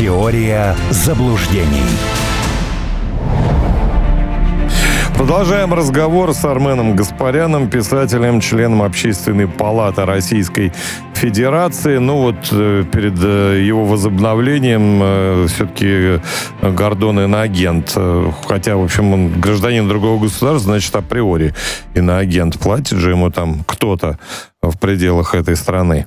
Теория 0.00 0.74
заблуждений. 0.88 1.84
Продолжаем 5.14 5.74
разговор 5.74 6.32
с 6.32 6.42
Арменом 6.42 6.96
Гаспаряном, 6.96 7.68
писателем, 7.68 8.40
членом 8.40 8.80
Общественной 8.80 9.46
палаты 9.46 10.06
Российской 10.06 10.72
Федерации. 11.12 11.98
Ну 11.98 12.16
вот 12.22 12.48
э, 12.50 12.84
перед 12.90 13.22
э, 13.22 13.62
его 13.62 13.84
возобновлением 13.84 15.00
э, 15.02 15.46
все-таки 15.48 16.22
Гордон 16.62 17.20
иноагент. 17.20 17.94
Хотя, 18.48 18.76
в 18.76 18.84
общем, 18.84 19.12
он 19.12 19.38
гражданин 19.38 19.86
другого 19.86 20.18
государства, 20.18 20.72
значит, 20.72 20.96
априори 20.96 21.52
иноагент. 21.94 22.58
Платит 22.58 22.96
же 22.96 23.10
ему 23.10 23.30
там 23.30 23.64
кто-то 23.66 24.18
в 24.62 24.78
пределах 24.78 25.34
этой 25.34 25.56
страны. 25.56 26.06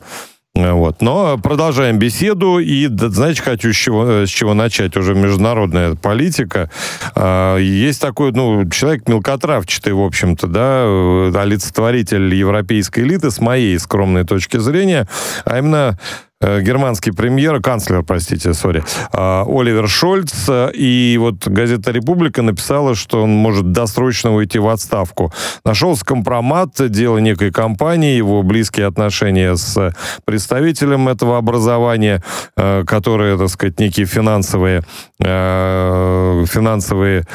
Вот. 0.56 1.02
Но 1.02 1.40
продолжаем 1.40 1.98
беседу. 1.98 2.60
И, 2.60 2.88
знаете, 2.88 3.42
хочу 3.42 3.74
с 3.74 3.76
чего, 3.76 4.08
э, 4.08 4.26
с 4.28 4.30
чего 4.30 4.54
начать? 4.54 4.96
Уже 4.96 5.16
международная 5.16 5.96
политика. 5.96 6.70
А, 7.16 7.58
есть 7.58 8.00
такой, 8.00 8.32
ну, 8.34 8.70
человек 8.70 9.08
мелкотравчатый, 9.08 9.94
в 9.94 10.02
общем-то, 10.02 10.46
да, 10.46 10.84
э, 10.86 11.32
олицетворитель 11.36 12.36
европейской 12.36 13.00
элиты, 13.00 13.32
с 13.32 13.40
моей 13.40 13.80
скромной 13.80 14.26
точки 14.26 14.58
зрения, 14.58 15.08
а 15.44 15.58
именно 15.58 15.98
Э, 16.33 16.33
германский 16.62 17.12
премьер, 17.12 17.62
канцлер, 17.62 18.04
простите, 18.04 18.54
сори, 18.54 18.84
э, 19.14 19.44
Оливер 19.48 19.88
Шольц. 19.88 20.50
И 20.74 21.18
вот 21.20 21.48
газета 21.48 21.92
«Република» 21.92 22.42
написала, 22.42 22.96
что 22.96 23.24
он 23.24 23.32
может 23.32 23.72
досрочно 23.72 24.34
уйти 24.34 24.60
в 24.60 24.68
отставку. 24.68 25.32
Нашелся 25.66 26.06
компромат, 26.06 26.72
дело 26.90 27.20
некой 27.20 27.52
компании, 27.52 28.18
его 28.18 28.44
близкие 28.44 28.88
отношения 28.88 29.56
с 29.56 29.94
представителем 30.26 31.08
этого 31.08 31.38
образования, 31.38 32.22
э, 32.58 32.84
которые, 32.86 33.38
так 33.38 33.50
сказать, 33.50 33.80
некие 33.80 34.06
финансовые, 34.06 34.84
финансовые 35.20 37.26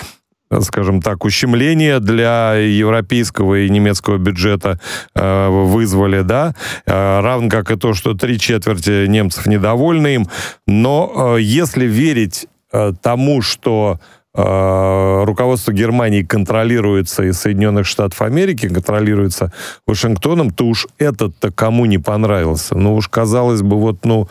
скажем 0.60 1.02
так, 1.02 1.24
ущемления 1.24 2.00
для 2.00 2.54
европейского 2.54 3.60
и 3.60 3.68
немецкого 3.68 4.18
бюджета 4.18 4.80
э, 5.14 5.48
вызвали, 5.48 6.22
да, 6.22 6.54
э, 6.86 7.20
равно 7.20 7.48
как 7.48 7.70
и 7.70 7.76
то, 7.76 7.94
что 7.94 8.14
три 8.14 8.38
четверти 8.38 9.06
немцев 9.06 9.46
недовольны 9.46 10.14
им. 10.14 10.28
Но 10.66 11.36
э, 11.36 11.42
если 11.42 11.84
верить 11.84 12.46
э, 12.72 12.92
тому, 13.02 13.42
что 13.42 14.00
э, 14.34 15.24
руководство 15.24 15.72
Германии 15.72 16.22
контролируется 16.22 17.24
из 17.24 17.38
Соединенных 17.38 17.86
Штатов 17.86 18.22
Америки, 18.22 18.68
контролируется 18.68 19.52
Вашингтоном, 19.86 20.50
то 20.50 20.64
уж 20.64 20.86
этот-то 20.98 21.52
кому 21.52 21.84
не 21.86 21.98
понравился. 21.98 22.74
Ну 22.74 22.94
уж 22.94 23.08
казалось 23.08 23.62
бы, 23.62 23.76
вот, 23.76 24.04
ну, 24.04 24.28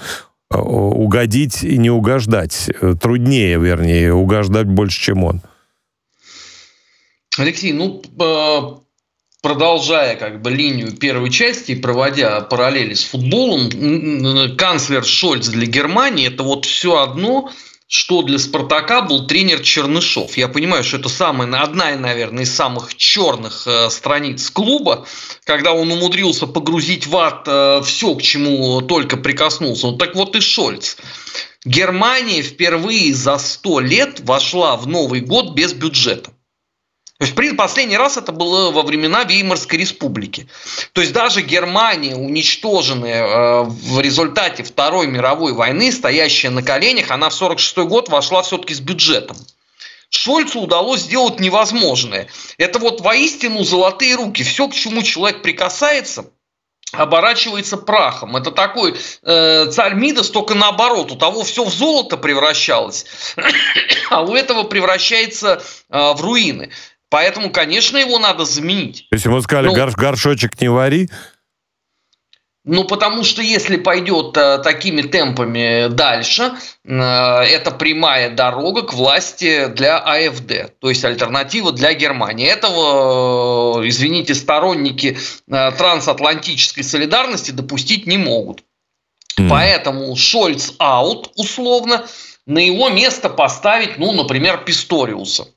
э, 0.51 0.57
угодить 0.57 1.63
и 1.63 1.77
не 1.77 1.91
угождать. 1.91 2.71
Э, 2.81 2.95
труднее, 2.99 3.59
вернее, 3.59 4.13
угождать 4.13 4.65
больше, 4.65 4.99
чем 4.99 5.23
он. 5.23 5.41
Алексей, 7.39 7.73
ну, 7.73 8.01
продолжая 9.41 10.15
как 10.15 10.41
бы 10.41 10.51
линию 10.51 10.91
первой 10.91 11.29
части 11.29 11.71
и 11.71 11.75
проводя 11.75 12.41
параллели 12.41 12.93
с 12.93 13.03
футболом, 13.03 14.57
канцлер 14.57 15.05
Шольц 15.05 15.47
для 15.47 15.65
Германии 15.65 16.27
это 16.27 16.43
вот 16.43 16.65
все 16.65 16.97
одно, 16.97 17.51
что 17.87 18.21
для 18.21 18.37
Спартака 18.37 19.01
был 19.01 19.27
тренер 19.27 19.61
Чернышов. 19.61 20.35
Я 20.35 20.49
понимаю, 20.49 20.83
что 20.83 20.97
это 20.97 21.07
самая, 21.07 21.49
одна, 21.61 21.95
наверное, 21.95 22.43
из 22.43 22.53
самых 22.53 22.95
черных 22.95 23.65
э, 23.65 23.89
страниц 23.89 24.49
клуба, 24.49 25.07
когда 25.45 25.71
он 25.71 25.89
умудрился 25.89 26.47
погрузить 26.47 27.07
в 27.07 27.15
ад 27.15 27.43
э, 27.47 27.81
все, 27.85 28.13
к 28.15 28.21
чему 28.21 28.81
только 28.81 29.15
прикоснулся. 29.15 29.87
Ну, 29.87 29.97
так 29.97 30.15
вот 30.15 30.35
и 30.35 30.41
Шольц. 30.41 30.97
Германия 31.63 32.41
впервые 32.41 33.13
за 33.13 33.37
сто 33.37 33.79
лет 33.79 34.19
вошла 34.19 34.75
в 34.75 34.87
Новый 34.87 35.21
год 35.21 35.53
без 35.53 35.71
бюджета. 35.71 36.31
То 37.19 37.25
есть 37.25 37.57
последний 37.57 37.97
раз 37.97 38.17
это 38.17 38.31
было 38.31 38.69
во 38.69 38.83
времена 38.83 39.23
Веймарской 39.23 39.79
республики. 39.79 40.47
То 40.93 41.01
есть 41.01 41.13
даже 41.13 41.41
Германия, 41.41 42.15
уничтоженная 42.15 43.23
э, 43.23 43.63
в 43.63 43.99
результате 43.99 44.63
Второй 44.63 45.07
мировой 45.07 45.53
войны, 45.53 45.91
стоящая 45.91 46.51
на 46.51 46.61
коленях, 46.61 47.09
она 47.09 47.29
в 47.29 47.35
1946 47.35 47.77
год 47.89 48.09
вошла 48.09 48.43
все-таки 48.43 48.75
с 48.75 48.79
бюджетом. 48.79 49.37
Шольцу 50.09 50.61
удалось 50.61 51.01
сделать 51.01 51.39
невозможное. 51.39 52.27
Это 52.57 52.77
вот 52.79 53.01
воистину 53.01 53.63
золотые 53.63 54.15
руки. 54.15 54.43
Все, 54.43 54.67
к 54.67 54.73
чему 54.73 55.01
человек 55.01 55.41
прикасается, 55.41 56.25
оборачивается 56.91 57.77
прахом. 57.77 58.37
Это 58.37 58.51
такой 58.51 58.95
э, 59.23 59.65
царь 59.71 59.95
Мидас, 59.95 60.29
только 60.29 60.53
наоборот. 60.53 61.11
У 61.11 61.15
того 61.15 61.43
все 61.43 61.65
в 61.65 61.69
золото 61.73 62.15
превращалось, 62.15 63.05
а 64.09 64.21
у 64.21 64.35
этого 64.35 64.63
превращается 64.63 65.61
э, 65.89 66.13
в 66.13 66.21
руины. 66.21 66.71
Поэтому, 67.09 67.51
конечно, 67.51 67.97
его 67.97 68.19
надо 68.19 68.45
заменить. 68.45 69.07
То 69.09 69.15
есть 69.15 69.25
ему 69.25 69.41
сказали, 69.41 69.67
ну, 69.67 69.73
горш, 69.75 69.95
горшочек 69.95 70.59
не 70.59 70.69
вари? 70.69 71.09
Ну, 72.69 72.83
потому 72.83 73.23
что 73.23 73.41
если 73.41 73.77
пойдет 73.77 74.35
э, 74.35 74.57
такими 74.57 75.01
темпами 75.01 75.87
дальше, 75.87 76.51
э, 76.83 76.91
это 76.91 77.71
прямая 77.71 78.29
дорога 78.29 78.81
к 78.81 78.93
власти 78.93 79.67
для 79.67 79.97
АФД, 79.97 80.77
то 80.77 80.89
есть 80.89 81.05
альтернатива 81.05 81.71
для 81.71 81.93
Германии. 81.93 82.45
Этого, 82.45 83.81
э, 83.81 83.87
извините, 83.87 84.35
сторонники 84.35 85.17
э, 85.49 85.71
трансатлантической 85.77 86.83
солидарности 86.83 87.51
допустить 87.51 88.05
не 88.05 88.17
могут. 88.17 88.65
Mm. 89.39 89.47
Поэтому 89.47 90.13
Шольц 90.17 90.73
аут, 90.77 91.31
условно, 91.37 92.05
на 92.45 92.59
его 92.59 92.89
место 92.89 93.29
поставить, 93.29 93.97
ну, 93.97 94.11
например, 94.11 94.57
Писториуса. 94.65 95.47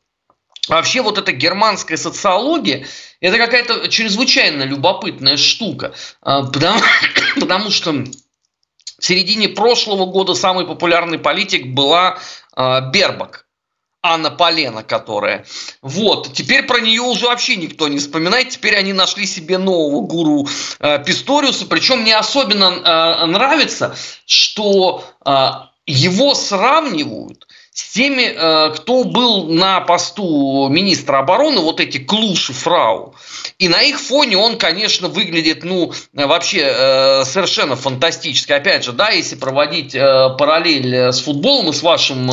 Вообще 0.71 1.03
вот 1.03 1.19
эта 1.19 1.33
германская 1.33 1.99
социология, 1.99 2.87
это 3.21 3.39
какая-то 3.39 3.89
чрезвычайно 3.89 4.63
любопытная 4.63 5.37
штука, 5.37 5.93
а, 6.23 6.45
потому, 6.45 6.81
потому 7.41 7.71
что 7.71 7.93
в 7.93 9.05
середине 9.05 9.49
прошлого 9.49 10.07
года 10.07 10.35
самый 10.35 10.67
популярный 10.67 11.19
политик 11.19 11.75
была 11.75 12.19
а, 12.55 12.81
Бербак. 12.83 13.47
Анна 14.03 14.31
Полена, 14.31 14.83
которая. 14.83 15.45
Вот. 15.83 16.33
Теперь 16.33 16.63
про 16.63 16.81
нее 16.81 17.03
уже 17.03 17.27
вообще 17.27 17.57
никто 17.57 17.87
не 17.87 17.99
вспоминает. 17.99 18.49
Теперь 18.49 18.77
они 18.77 18.95
нашли 18.95 19.27
себе 19.27 19.59
нового 19.59 20.01
гуру 20.01 20.49
э, 20.79 21.05
Писториуса. 21.05 21.67
Причем 21.67 22.01
мне 22.01 22.17
особенно 22.17 22.65
э, 22.73 23.27
нравится, 23.27 23.95
что 24.25 25.05
э, 25.27 25.49
его 25.85 26.35
сравнивают 26.35 27.47
с 27.73 27.93
теми, 27.93 28.35
э, 28.35 28.75
кто 28.75 29.05
был 29.05 29.47
на 29.47 29.81
посту 29.81 30.69
министра 30.69 31.19
обороны, 31.19 31.61
вот 31.61 31.79
эти 31.79 31.99
клуши 31.99 32.53
фрау. 32.53 33.15
И 33.59 33.69
на 33.69 33.81
их 33.83 34.01
фоне 34.01 34.37
он, 34.37 34.59
конечно, 34.59 35.07
выглядит, 35.07 35.63
ну, 35.63 35.93
вообще 36.13 36.63
э, 36.65 37.25
совершенно 37.25 37.77
фантастически. 37.77 38.51
Опять 38.53 38.85
же, 38.85 38.93
да, 38.93 39.11
если 39.11 39.37
проводить 39.37 39.95
э, 39.95 40.31
параллель 40.37 41.13
с 41.13 41.21
футболом 41.21 41.71
и 41.71 41.73
с 41.73 41.83
вашим 41.83 42.29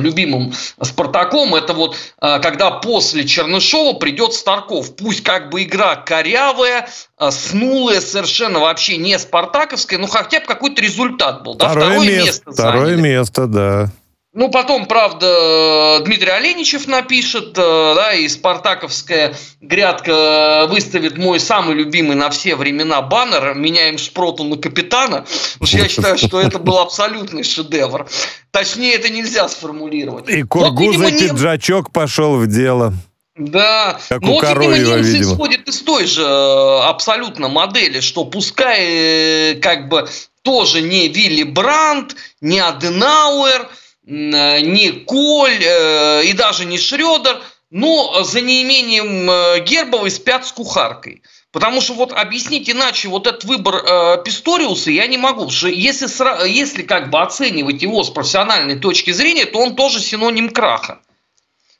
любимым 0.00 0.52
Спартаком, 0.82 1.54
это 1.54 1.72
вот 1.72 1.96
когда 2.20 2.70
после 2.70 3.24
Чернышова 3.24 3.94
придет 3.94 4.34
Старков. 4.34 4.96
Пусть 4.96 5.22
как 5.22 5.50
бы 5.50 5.62
игра 5.62 5.96
корявая, 5.96 6.88
снулая, 7.30 8.00
совершенно 8.00 8.58
вообще 8.58 8.96
не 8.96 9.18
спартаковская, 9.18 9.98
но 9.98 10.06
хотя 10.06 10.40
бы 10.40 10.46
какой-то 10.46 10.82
результат 10.82 11.42
был. 11.42 11.54
Да? 11.54 11.70
Второе, 11.70 11.90
второе 11.90 12.08
место, 12.08 12.24
место 12.26 12.52
Второе 12.52 12.96
место, 12.96 13.46
да. 13.46 13.90
Ну, 14.34 14.50
потом, 14.50 14.86
правда, 14.86 16.00
Дмитрий 16.04 16.30
Оленичев 16.30 16.88
напишет, 16.88 17.56
э, 17.56 17.94
да, 17.94 18.14
и 18.14 18.26
спартаковская 18.26 19.36
грядка 19.60 20.66
выставит 20.68 21.16
мой 21.16 21.38
самый 21.38 21.76
любимый 21.76 22.16
на 22.16 22.30
все 22.30 22.56
времена 22.56 23.00
баннер 23.00 23.54
«Меняем 23.54 23.96
Шпроту 23.96 24.42
на 24.42 24.56
капитана». 24.56 25.24
Потому 25.52 25.66
что 25.68 25.78
я 25.78 25.88
считаю, 25.88 26.18
что 26.18 26.40
это 26.40 26.58
был 26.58 26.78
абсолютный 26.78 27.44
шедевр. 27.44 28.08
Точнее, 28.50 28.94
это 28.94 29.08
нельзя 29.08 29.48
сформулировать. 29.48 30.28
И 30.28 30.42
Кургуза 30.42 31.04
вот, 31.04 31.12
пиджачок 31.12 31.92
пошел 31.92 32.36
в 32.36 32.48
дело. 32.48 32.92
Да, 33.36 34.00
как 34.08 34.20
но 34.20 34.32
вот, 34.32 34.42
видимо, 34.42 34.74
немцы 34.74 35.10
видимо. 35.12 35.32
исходят 35.32 35.68
из 35.68 35.80
той 35.82 36.06
же 36.06 36.22
э, 36.22 36.80
абсолютно 36.82 37.48
модели, 37.48 38.00
что 38.00 38.24
пускай 38.24 38.80
э, 38.80 39.54
как 39.62 39.88
бы 39.88 40.08
тоже 40.42 40.82
не 40.82 41.06
Вилли 41.06 41.44
Брандт, 41.44 42.16
не 42.40 42.58
Аденауэр– 42.58 43.68
не 44.06 44.90
Коль 45.06 45.62
э, 45.62 46.24
и 46.24 46.32
даже 46.32 46.64
не 46.64 46.78
Шредер, 46.78 47.40
но 47.70 48.22
за 48.22 48.40
неимением 48.40 49.30
э, 49.30 49.60
Гербовой 49.60 50.10
спят 50.10 50.46
с 50.46 50.52
кухаркой. 50.52 51.22
Потому 51.52 51.80
что 51.80 51.94
вот 51.94 52.12
объяснить 52.12 52.68
иначе 52.68 53.08
вот 53.08 53.26
этот 53.26 53.44
выбор 53.44 53.76
э, 53.76 54.22
Писториуса 54.24 54.90
я 54.90 55.06
не 55.06 55.16
могу. 55.16 55.48
Что 55.50 55.68
если, 55.68 56.48
если 56.48 56.82
как 56.82 57.10
бы 57.10 57.20
оценивать 57.20 57.80
его 57.80 58.02
с 58.02 58.10
профессиональной 58.10 58.78
точки 58.78 59.12
зрения, 59.12 59.44
то 59.46 59.60
он 59.60 59.76
тоже 59.76 60.00
синоним 60.00 60.50
краха. 60.50 61.00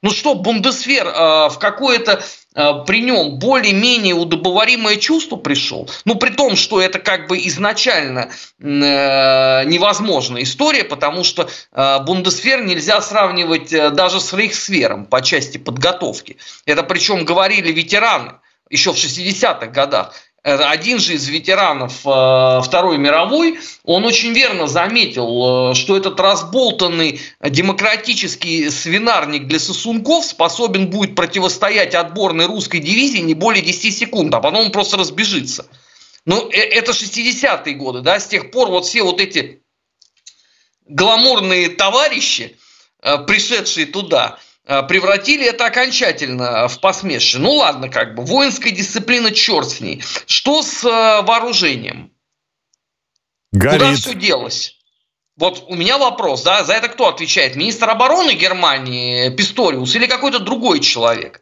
Ну 0.00 0.10
что, 0.10 0.34
Бундесвер 0.34 1.06
э, 1.06 1.48
в 1.48 1.58
какое-то 1.58 2.22
при 2.54 3.00
нем 3.00 3.38
более-менее 3.38 4.14
удобоваримое 4.14 4.96
чувство 4.96 5.36
пришел, 5.36 5.90
ну, 6.04 6.14
при 6.14 6.30
том, 6.30 6.54
что 6.54 6.80
это 6.80 7.00
как 7.00 7.26
бы 7.26 7.38
изначально 7.48 8.30
невозможная 8.58 10.42
история, 10.44 10.84
потому 10.84 11.24
что 11.24 11.48
Бундесвер 11.72 12.64
нельзя 12.64 13.00
сравнивать 13.02 13.70
даже 13.70 14.20
с 14.20 14.32
Рейхсвером 14.32 15.06
по 15.06 15.20
части 15.20 15.58
подготовки. 15.58 16.36
Это 16.64 16.84
причем 16.84 17.24
говорили 17.24 17.72
ветераны 17.72 18.34
еще 18.70 18.92
в 18.92 18.96
60-х 18.96 19.66
годах 19.66 20.14
один 20.44 20.98
же 20.98 21.14
из 21.14 21.26
ветеранов 21.26 22.00
э, 22.04 22.60
Второй 22.62 22.98
мировой, 22.98 23.58
он 23.82 24.04
очень 24.04 24.34
верно 24.34 24.66
заметил, 24.66 25.70
э, 25.70 25.74
что 25.74 25.96
этот 25.96 26.20
разболтанный 26.20 27.18
демократический 27.40 28.68
свинарник 28.68 29.46
для 29.46 29.58
сосунков 29.58 30.26
способен 30.26 30.90
будет 30.90 31.14
противостоять 31.14 31.94
отборной 31.94 32.44
русской 32.44 32.80
дивизии 32.80 33.20
не 33.20 33.32
более 33.32 33.62
10 33.62 33.96
секунд, 33.96 34.34
а 34.34 34.40
потом 34.40 34.66
он 34.66 34.70
просто 34.70 34.98
разбежится. 34.98 35.66
Ну, 36.26 36.50
э, 36.50 36.58
это 36.58 36.92
60-е 36.92 37.74
годы, 37.76 38.02
да, 38.02 38.20
с 38.20 38.26
тех 38.26 38.50
пор 38.50 38.68
вот 38.68 38.84
все 38.84 39.02
вот 39.02 39.22
эти 39.22 39.62
гламурные 40.86 41.70
товарищи, 41.70 42.58
пришедшие 43.00 43.86
туда, 43.86 44.38
превратили 44.64 45.44
это 45.44 45.66
окончательно 45.66 46.68
в 46.68 46.80
посмешище. 46.80 47.38
Ну 47.38 47.52
ладно, 47.52 47.88
как 47.88 48.14
бы, 48.14 48.24
воинская 48.24 48.72
дисциплина, 48.72 49.30
черт 49.30 49.68
с 49.68 49.80
ней. 49.80 50.02
Что 50.26 50.62
с 50.62 50.84
э, 50.84 51.22
вооружением? 51.22 52.10
Горит. 53.52 53.80
Куда 53.80 53.94
все 53.94 54.14
делось? 54.14 54.78
Вот 55.36 55.64
у 55.68 55.74
меня 55.74 55.98
вопрос, 55.98 56.42
да, 56.42 56.64
за 56.64 56.74
это 56.74 56.88
кто 56.88 57.08
отвечает? 57.08 57.56
Министр 57.56 57.90
обороны 57.90 58.34
Германии 58.34 59.30
Писториус 59.30 59.94
или 59.96 60.06
какой-то 60.06 60.38
другой 60.38 60.80
человек? 60.80 61.40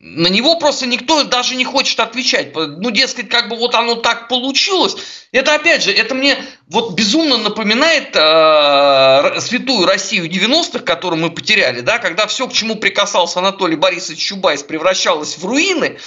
На 0.00 0.28
него 0.28 0.56
просто 0.56 0.86
никто 0.86 1.22
даже 1.24 1.54
не 1.54 1.64
хочет 1.64 1.98
отвечать. 1.98 2.54
Ну, 2.54 2.90
дескать, 2.90 3.30
как 3.30 3.48
бы 3.48 3.56
вот 3.56 3.74
оно 3.74 3.94
так 3.94 4.28
получилось. 4.28 4.96
Это, 5.32 5.54
опять 5.54 5.82
же, 5.82 5.92
это 5.92 6.14
мне 6.14 6.36
вот 6.68 6.92
безумно 6.92 7.38
напоминает 7.38 8.14
э, 8.14 9.40
святую 9.40 9.86
Россию 9.86 10.28
90-х, 10.28 10.80
которую 10.80 11.20
мы 11.20 11.30
потеряли, 11.30 11.80
да, 11.80 11.98
когда 11.98 12.26
все, 12.26 12.46
к 12.46 12.52
чему 12.52 12.76
прикасался 12.76 13.38
Анатолий 13.38 13.76
Борисович 13.76 14.18
Чубайс, 14.18 14.62
превращалось 14.62 15.38
в 15.38 15.46
руины, 15.46 15.98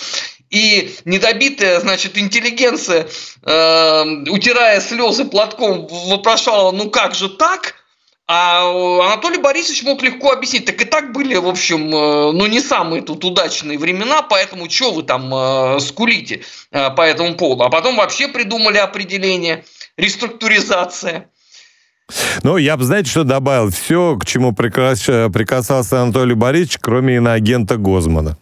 и 0.52 0.96
недобитая, 1.06 1.80
значит, 1.80 2.20
интеллигенция, 2.20 3.08
э, 3.44 4.04
утирая 4.30 4.80
слезы 4.80 5.26
платком, 5.26 5.88
вопрошала, 5.88 6.72
ну 6.72 6.92
как 6.92 7.16
же 7.16 7.30
так– 7.30 7.76
а 8.30 9.06
Анатолий 9.06 9.40
Борисович 9.40 9.84
мог 9.84 10.04
легко 10.04 10.32
объяснить, 10.32 10.66
так 10.66 10.82
и 10.82 10.86
так 10.86 11.14
были, 11.14 11.36
в 11.36 11.48
общем, 11.48 11.88
э, 11.88 12.32
ну 12.34 12.46
не 12.46 12.60
самые 12.60 13.02
тут 13.02 13.24
удачные 13.24 13.80
времена, 13.80 14.22
поэтому 14.22 14.70
что 14.70 14.92
вы 14.92 15.04
там 15.04 15.34
э, 15.34 15.80
скулите 15.80 16.42
э, 16.72 16.90
по 16.92 17.02
этому 17.02 17.36
поводу. 17.36 17.64
А 17.64 17.70
потом 17.70 17.96
вообще 17.96 18.28
придумали 18.28 18.78
определение 18.78 19.64
реструктуризация. 19.96 21.30
Ну, 22.44 22.58
я 22.58 22.78
бы, 22.78 22.84
знаете, 22.84 23.10
что 23.10 23.24
добавил? 23.24 23.70
Все, 23.70 24.18
к 24.18 24.26
чему 24.26 24.54
прикасался 24.54 26.02
Анатолий 26.02 26.36
Борисович, 26.36 26.78
кроме 26.82 27.18
иноагента 27.18 27.78
Гозмана. 27.78 28.38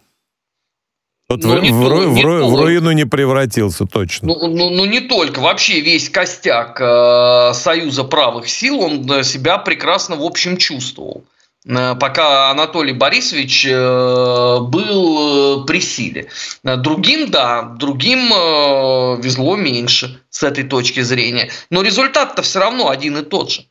Вот 1.28 1.42
ну, 1.42 1.58
в, 1.58 1.62
не, 1.62 1.70
в, 1.70 2.14
не 2.14 2.22
в, 2.22 2.50
в 2.50 2.60
руину 2.60 2.92
не 2.92 3.04
превратился 3.04 3.84
точно. 3.84 4.28
Ну, 4.28 4.46
ну, 4.46 4.70
ну 4.70 4.84
не 4.84 5.00
только. 5.00 5.40
Вообще 5.40 5.80
весь 5.80 6.08
костяк 6.08 6.80
э, 6.80 7.52
Союза 7.52 8.04
правых 8.04 8.48
сил, 8.48 8.80
он 8.80 9.24
себя 9.24 9.58
прекрасно 9.58 10.14
в 10.14 10.22
общем 10.22 10.56
чувствовал. 10.56 11.24
Э, 11.66 11.96
пока 11.98 12.50
Анатолий 12.50 12.92
Борисович 12.92 13.66
э, 13.66 14.58
был 14.60 15.62
э, 15.62 15.66
при 15.66 15.80
силе. 15.80 16.28
Другим, 16.62 17.28
да, 17.28 17.62
другим 17.62 18.32
э, 18.32 19.20
везло 19.20 19.56
меньше 19.56 20.20
с 20.30 20.44
этой 20.44 20.62
точки 20.62 21.00
зрения. 21.00 21.50
Но 21.70 21.82
результат-то 21.82 22.42
все 22.42 22.60
равно 22.60 22.88
один 22.88 23.16
и 23.16 23.22
тот 23.22 23.50
же. 23.50 23.64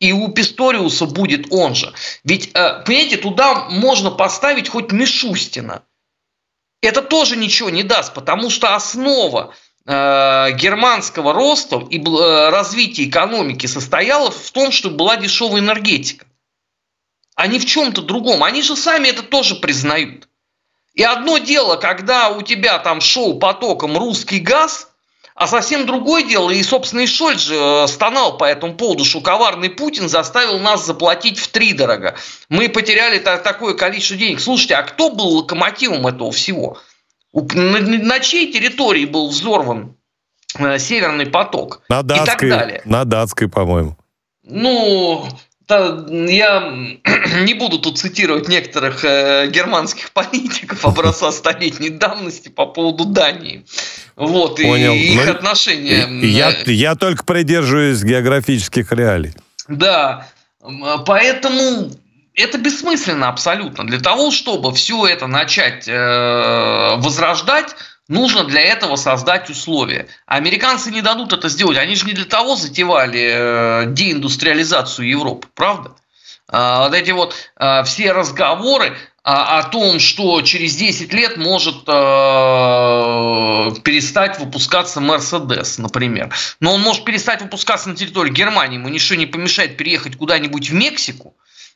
И 0.00 0.12
у 0.12 0.28
Писториуса 0.28 1.04
будет 1.04 1.48
он 1.50 1.74
же. 1.74 1.92
Ведь, 2.24 2.52
э, 2.54 2.82
понимаете, 2.86 3.18
туда 3.18 3.66
можно 3.68 4.10
поставить 4.10 4.70
хоть 4.70 4.92
Мишустина– 4.92 5.82
это 6.82 7.00
тоже 7.00 7.36
ничего 7.36 7.70
не 7.70 7.82
даст, 7.82 8.12
потому 8.12 8.50
что 8.50 8.74
основа 8.74 9.54
э, 9.86 10.52
германского 10.52 11.32
роста 11.32 11.86
и 11.88 11.98
э, 11.98 12.50
развития 12.50 13.04
экономики 13.04 13.66
состояла 13.66 14.30
в 14.30 14.50
том, 14.50 14.70
что 14.70 14.90
была 14.90 15.16
дешевая 15.16 15.60
энергетика, 15.60 16.26
а 17.34 17.46
не 17.46 17.58
в 17.58 17.64
чем-то 17.64 18.02
другом. 18.02 18.44
Они 18.44 18.62
же 18.62 18.76
сами 18.76 19.08
это 19.08 19.22
тоже 19.22 19.54
признают. 19.54 20.28
И 20.94 21.02
одно 21.02 21.38
дело, 21.38 21.76
когда 21.76 22.28
у 22.28 22.42
тебя 22.42 22.78
там 22.78 23.00
шел 23.00 23.38
потоком 23.38 23.96
русский 23.96 24.40
газ– 24.40 24.88
а 25.34 25.46
совсем 25.46 25.86
другое 25.86 26.24
дело, 26.24 26.50
и, 26.50 26.62
собственно, 26.62 27.00
и 27.00 27.06
Шольц 27.06 27.40
же 27.40 27.54
э, 27.54 27.86
стонал 27.88 28.36
по 28.36 28.44
этому 28.44 28.74
поводу, 28.74 29.04
что 29.04 29.20
коварный 29.20 29.70
Путин 29.70 30.08
заставил 30.08 30.58
нас 30.58 30.84
заплатить 30.84 31.38
в 31.38 31.48
три 31.48 31.72
дорого. 31.72 32.16
Мы 32.48 32.68
потеряли 32.68 33.18
такое 33.18 33.74
количество 33.74 34.16
денег. 34.16 34.40
Слушайте, 34.40 34.74
а 34.74 34.82
кто 34.82 35.10
был 35.10 35.28
локомотивом 35.38 36.06
этого 36.06 36.32
всего? 36.32 36.78
На, 37.32 37.80
на 37.80 38.20
чьей 38.20 38.52
территории 38.52 39.06
был 39.06 39.28
взорван 39.28 39.96
э, 40.58 40.78
Северный 40.78 41.26
поток? 41.26 41.82
На 41.88 42.02
датской, 42.02 42.48
и 42.48 42.50
так 42.50 42.60
далее. 42.60 42.82
На 42.84 43.04
датской, 43.04 43.48
по-моему. 43.48 43.96
Ну, 44.42 45.26
я 45.72 46.72
не 47.42 47.54
буду 47.54 47.78
тут 47.78 47.98
цитировать 47.98 48.48
некоторых 48.48 49.04
э, 49.04 49.48
германских 49.50 50.10
политиков 50.12 50.84
образца 50.84 51.32
столетней 51.32 51.90
давности 51.90 52.48
по 52.48 52.66
поводу 52.66 53.04
Дании. 53.04 53.64
Вот, 54.16 54.56
Понял. 54.56 54.92
и 54.92 54.98
их 54.98 55.26
ну, 55.26 55.32
отношения. 55.32 56.06
Я, 56.22 56.50
э, 56.50 56.70
я 56.72 56.94
только 56.94 57.24
придерживаюсь 57.24 58.02
географических 58.02 58.92
реалий. 58.92 59.32
Да, 59.68 60.28
поэтому 61.06 61.90
это 62.34 62.58
бессмысленно 62.58 63.28
абсолютно. 63.28 63.86
Для 63.86 64.00
того, 64.00 64.30
чтобы 64.30 64.72
все 64.74 65.06
это 65.06 65.26
начать 65.26 65.86
э, 65.86 66.94
возрождать, 66.96 67.74
Нужно 68.12 68.44
для 68.44 68.60
этого 68.60 68.96
создать 68.96 69.48
условия. 69.48 70.06
американцы 70.26 70.90
не 70.90 71.00
дадут 71.00 71.32
это 71.32 71.48
сделать. 71.48 71.78
Они 71.78 71.94
же 71.96 72.04
не 72.04 72.12
для 72.12 72.26
того 72.26 72.56
затевали 72.56 73.32
э, 73.34 73.84
деиндустриализацию 73.86 75.08
Европы, 75.08 75.48
правда? 75.54 75.92
А, 76.46 76.84
вот 76.84 76.94
эти 76.94 77.10
вот 77.12 77.34
э, 77.56 77.84
все 77.84 78.12
разговоры 78.12 78.98
о 79.24 79.62
том, 79.62 79.98
что 79.98 80.42
через 80.42 80.76
10 80.76 81.10
лет 81.14 81.38
может 81.38 81.84
э, 81.86 81.90
перестать 83.82 84.38
выпускаться 84.38 85.00
Мерседес, 85.00 85.78
например. 85.78 86.34
Но 86.60 86.74
он 86.74 86.82
может 86.82 87.06
перестать 87.06 87.40
выпускаться 87.40 87.88
на 87.88 87.96
территории 87.96 88.30
Германии. 88.30 88.76
Ему 88.76 88.90
ничего 88.90 89.18
не 89.18 89.26
помешает 89.26 89.78
переехать 89.78 90.16
куда-нибудь 90.16 90.68
в 90.68 90.74
Мексику 90.74 91.34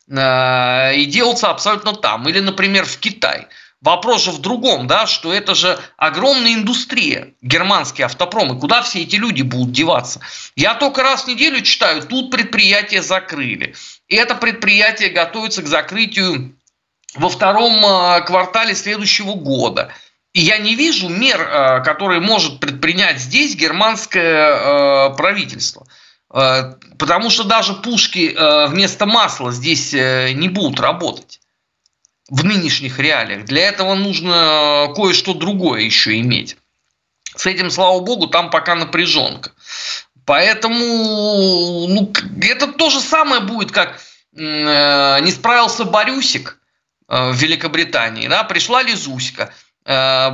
и 0.09 1.07
делаться 1.09 1.51
абсолютно 1.51 1.95
там. 1.95 2.29
Или, 2.29 2.41
например, 2.41 2.85
в 2.85 2.99
Китай. 2.99 3.49
Вопрос 3.83 4.25
же 4.25 4.31
в 4.31 4.41
другом, 4.41 4.87
да, 4.87 5.07
что 5.07 5.33
это 5.33 5.55
же 5.55 5.79
огромная 5.99 6.55
индустрия, 6.55 7.35
германские 7.43 8.07
автопромы. 8.07 8.59
Куда 8.59 8.83
все 8.83 9.03
эти 9.03 9.17
люди 9.17 9.43
будут 9.43 9.73
деваться? 9.73 10.21
Я 10.57 10.75
только 10.75 11.03
раз 11.03 11.25
в 11.25 11.29
неделю 11.29 11.61
читаю, 11.61 12.03
тут 12.03 12.31
предприятие 12.31 13.03
закрыли. 13.03 13.75
И 14.09 14.17
это 14.17 14.35
предприятие 14.35 15.11
готовится 15.11 15.63
к 15.63 15.67
закрытию 15.67 16.57
во 17.15 17.29
втором 17.29 17.85
а, 17.85 18.21
квартале 18.23 18.75
следующего 18.75 19.35
года. 19.35 19.93
И 20.33 20.41
я 20.41 20.57
не 20.57 20.75
вижу 20.75 21.09
мер, 21.11 21.41
а, 21.41 21.81
которые 21.81 22.21
может 22.21 22.61
предпринять 22.61 23.21
здесь 23.21 23.55
германское 23.55 24.49
а, 24.49 25.11
правительство. 25.11 25.87
Потому 26.29 27.31
что 27.31 27.45
даже 27.45 27.73
пушки 27.73 28.37
вместо 28.69 29.07
масла 29.07 29.53
здесь 29.53 29.95
э, 29.95 30.33
не 30.33 30.49
будут 30.49 30.81
работать 30.81 31.41
в 32.29 32.45
нынешних 32.45 32.99
реалиях. 32.99 33.45
Для 33.45 33.69
этого 33.69 33.95
нужно 33.95 34.93
кое-что 34.95 35.35
другое 35.35 35.83
еще 35.83 36.19
иметь. 36.21 36.57
С 37.35 37.47
этим, 37.47 37.71
слава 37.71 38.01
богу, 38.01 38.27
там 38.27 38.51
пока 38.51 38.75
напряженка. 38.75 39.53
Поэтому 40.25 41.87
ну, 41.87 42.13
это 42.43 42.73
то 42.73 42.91
же 42.91 43.01
самое 43.01 43.43
будет, 43.43 43.71
как 43.71 44.01
э, 44.37 45.21
не 45.21 45.31
справился 45.31 45.85
Борюсик 45.85 46.59
э, 47.09 47.31
в 47.31 47.37
Великобритании, 47.37 48.27
да, 48.27 48.43
пришла 48.43 48.83
Лизуська, 48.83 49.55
э, 49.85 50.31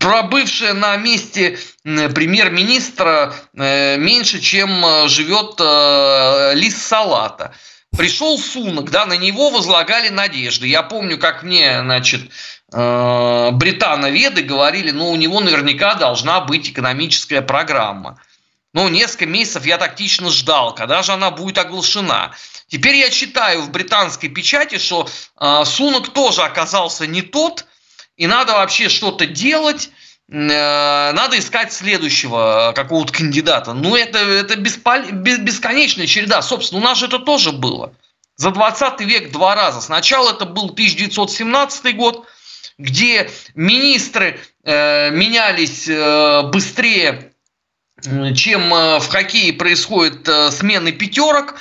пробывшая 0.00 0.74
на 0.74 0.96
месте 0.96 1.58
премьер-министра 1.84 3.34
э, 3.54 3.98
меньше, 3.98 4.40
чем 4.40 4.84
э, 4.84 5.08
живет 5.08 5.60
э, 5.60 6.70
салата. 6.70 7.54
Пришел 7.96 8.38
Сунок, 8.38 8.90
да, 8.90 9.06
на 9.06 9.16
него 9.16 9.50
возлагали 9.50 10.08
надежды. 10.08 10.66
Я 10.66 10.82
помню, 10.82 11.18
как 11.18 11.42
мне, 11.42 11.80
значит, 11.80 12.30
э, 12.72 13.50
британоведы 13.52 14.42
говорили, 14.42 14.90
ну, 14.90 15.10
у 15.10 15.16
него 15.16 15.40
наверняка 15.40 15.94
должна 15.94 16.40
быть 16.40 16.70
экономическая 16.70 17.42
программа. 17.42 18.20
Ну, 18.72 18.88
несколько 18.88 19.26
месяцев 19.26 19.64
я 19.66 19.78
тактично 19.78 20.30
ждал, 20.30 20.74
когда 20.74 21.02
же 21.02 21.12
она 21.12 21.30
будет 21.30 21.58
оглашена. 21.58 22.32
Теперь 22.66 22.96
я 22.96 23.10
читаю 23.10 23.62
в 23.62 23.70
британской 23.70 24.28
печати, 24.28 24.78
что 24.78 25.08
э, 25.38 25.64
Сунок 25.64 26.08
тоже 26.08 26.42
оказался 26.42 27.06
не 27.06 27.22
тот, 27.22 27.66
и 28.16 28.26
надо 28.26 28.54
вообще 28.54 28.88
что-то 28.88 29.26
делать, 29.26 29.90
надо 30.28 31.38
искать 31.38 31.72
следующего 31.72 32.72
какого-то 32.74 33.12
кандидата. 33.12 33.74
Ну, 33.74 33.94
это, 33.94 34.18
это 34.18 34.56
беспол... 34.56 35.02
бесконечная 35.12 36.06
череда. 36.06 36.40
Собственно, 36.40 36.80
у 36.80 36.84
нас 36.84 36.98
же 36.98 37.06
это 37.06 37.18
тоже 37.18 37.52
было. 37.52 37.92
За 38.36 38.50
20 38.50 39.00
век 39.02 39.30
два 39.32 39.54
раза. 39.54 39.80
Сначала 39.80 40.30
это 40.30 40.44
был 40.44 40.70
1917 40.70 41.96
год, 41.96 42.26
где 42.78 43.30
министры 43.54 44.40
э, 44.64 45.10
менялись 45.10 45.88
э, 45.88 46.42
быстрее, 46.50 47.32
чем 48.02 48.74
э, 48.74 48.98
в 48.98 49.08
хоккее 49.08 49.52
происходит 49.52 50.28
э, 50.28 50.50
смены 50.50 50.92
пятерок. 50.92 51.54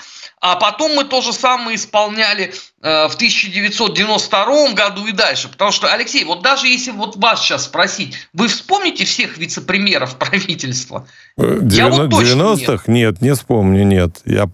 А 0.43 0.57
потом 0.57 0.93
мы 0.93 1.05
то 1.05 1.21
же 1.21 1.31
самое 1.31 1.77
исполняли 1.77 2.53
э, 2.81 3.07
в 3.07 3.15
1992 3.15 4.73
году 4.73 5.07
и 5.07 5.13
дальше. 5.13 5.47
Потому 5.47 5.71
что, 5.71 5.87
Алексей, 5.87 6.25
вот 6.25 6.41
даже 6.41 6.67
если 6.67 6.91
вот 6.91 7.15
вас 7.15 7.41
сейчас 7.41 7.63
спросить, 7.63 8.15
вы 8.33 8.49
вспомните 8.49 9.05
всех 9.05 9.37
вице-премьеров 9.37 10.17
правительства? 10.19 11.07
90, 11.37 12.03
вот 12.03 12.11
90-х? 12.11 12.83
Нет. 12.87 13.21
нет, 13.21 13.21
не 13.21 13.33
вспомню, 13.33 13.85
нет. 13.85 14.21
Я... 14.25 14.49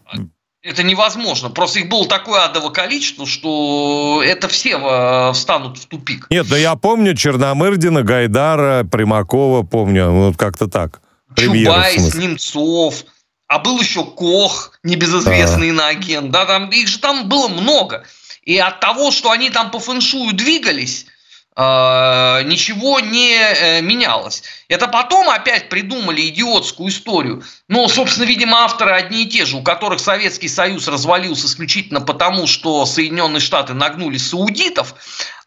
Это 0.62 0.84
невозможно. 0.84 1.50
Просто 1.50 1.80
их 1.80 1.90
было 1.90 2.08
такое 2.08 2.46
адово 2.46 2.70
количество, 2.70 3.26
что 3.26 4.22
это 4.24 4.48
все 4.48 4.78
э, 4.78 5.34
встанут 5.34 5.80
в 5.80 5.88
тупик. 5.88 6.28
Нет, 6.30 6.48
да 6.48 6.56
я 6.56 6.76
помню 6.76 7.16
Черномырдина, 7.16 8.04
Гайдара, 8.04 8.84
Примакова, 8.84 9.64
помню, 9.64 10.12
вот 10.12 10.38
как-то 10.38 10.68
так. 10.68 11.02
Чубайс, 11.36 12.14
Немцов, 12.14 13.06
а 13.50 13.58
был 13.58 13.80
еще 13.82 14.06
Кох, 14.06 14.74
небезызвестный 14.84 15.70
иноагент, 15.70 16.30
да, 16.30 16.46
там, 16.46 16.70
их 16.70 16.88
же 16.88 17.00
там 17.00 17.28
было 17.28 17.48
много. 17.48 18.06
И 18.44 18.58
от 18.60 18.80
того, 18.80 19.12
что 19.12 19.32
они 19.32 19.50
там 19.50 19.72
по 19.72 19.80
фэншую 19.80 20.34
двигались, 20.34 21.08
э, 21.56 22.42
ничего 22.46 23.00
не 23.00 23.34
э, 23.34 23.82
менялось. 23.82 24.44
Это 24.68 24.88
потом 24.88 25.30
опять 25.30 25.68
придумали 25.68 26.28
идиотскую 26.28 26.90
историю. 26.90 27.44
Но, 27.68 27.88
собственно, 27.88 28.26
видимо, 28.26 28.60
авторы 28.60 28.92
одни 28.92 29.24
и 29.24 29.28
те 29.28 29.48
же, 29.48 29.58
у 29.58 29.64
которых 29.64 30.00
Советский 30.00 30.48
Союз 30.48 30.88
развалился 30.88 31.48
исключительно 31.48 32.02
потому, 32.02 32.46
что 32.46 32.86
Соединенные 32.86 33.42
Штаты 33.42 33.74
нагнули 33.74 34.18
саудитов, 34.18 34.94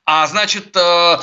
а 0.04 0.26
значит, 0.26 0.76
э, 0.76 1.18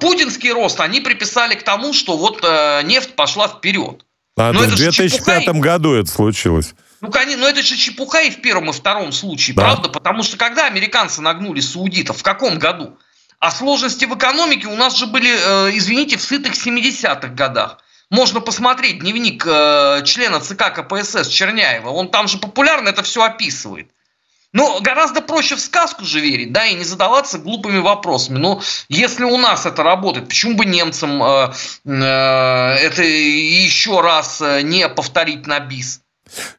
путинский 0.00 0.52
рост 0.52 0.78
они 0.80 1.00
приписали 1.00 1.54
к 1.54 1.62
тому, 1.62 1.94
что 1.94 2.18
вот 2.18 2.42
нефть 2.84 3.16
пошла 3.16 3.48
вперед. 3.48 4.04
А, 4.36 4.52
но 4.52 4.64
это 4.64 4.74
в 4.74 4.78
2005 4.78 5.42
чепуха... 5.42 5.58
году 5.58 5.94
это 5.94 6.10
случилось. 6.10 6.74
Ну, 7.00 7.10
конечно, 7.10 7.42
но 7.42 7.48
это 7.48 7.62
же 7.62 7.76
чепуха 7.76 8.20
и 8.20 8.30
в 8.30 8.40
первом, 8.42 8.70
и 8.70 8.72
втором 8.72 9.12
случае, 9.12 9.56
да. 9.56 9.62
правда? 9.62 9.88
Потому 9.88 10.22
что 10.22 10.36
когда 10.36 10.66
американцы 10.66 11.22
нагнули 11.22 11.60
саудитов, 11.60 12.18
в 12.18 12.22
каком 12.22 12.58
году? 12.58 12.98
А 13.38 13.50
сложности 13.50 14.04
в 14.04 14.14
экономике 14.14 14.66
у 14.66 14.76
нас 14.76 14.96
же 14.98 15.06
были, 15.06 15.30
э, 15.30 15.76
извините, 15.76 16.18
в 16.18 16.22
сытых 16.22 16.52
70-х 16.52 17.28
годах. 17.28 17.78
Можно 18.10 18.40
посмотреть 18.40 18.98
дневник 18.98 19.46
э, 19.46 20.02
члена 20.04 20.40
ЦК 20.40 20.74
КПСС 20.74 21.28
Черняева. 21.28 21.88
Он 21.88 22.10
там 22.10 22.28
же 22.28 22.36
популярно 22.36 22.90
это 22.90 23.02
все 23.02 23.22
описывает. 23.22 23.90
Ну, 24.52 24.80
гораздо 24.80 25.20
проще 25.20 25.54
в 25.54 25.60
сказку 25.60 26.04
же 26.04 26.18
верить, 26.20 26.52
да, 26.52 26.66
и 26.66 26.74
не 26.74 26.84
задаваться 26.84 27.38
глупыми 27.38 27.78
вопросами. 27.78 28.38
Но 28.38 28.60
если 28.88 29.22
у 29.24 29.36
нас 29.36 29.64
это 29.64 29.84
работает, 29.84 30.28
почему 30.28 30.56
бы 30.56 30.64
немцам 30.64 31.22
э, 31.22 31.52
э, 31.84 31.92
это 31.92 33.02
еще 33.02 34.00
раз 34.00 34.40
э, 34.40 34.62
не 34.62 34.88
повторить 34.88 35.46
на 35.46 35.60
бис? 35.60 36.02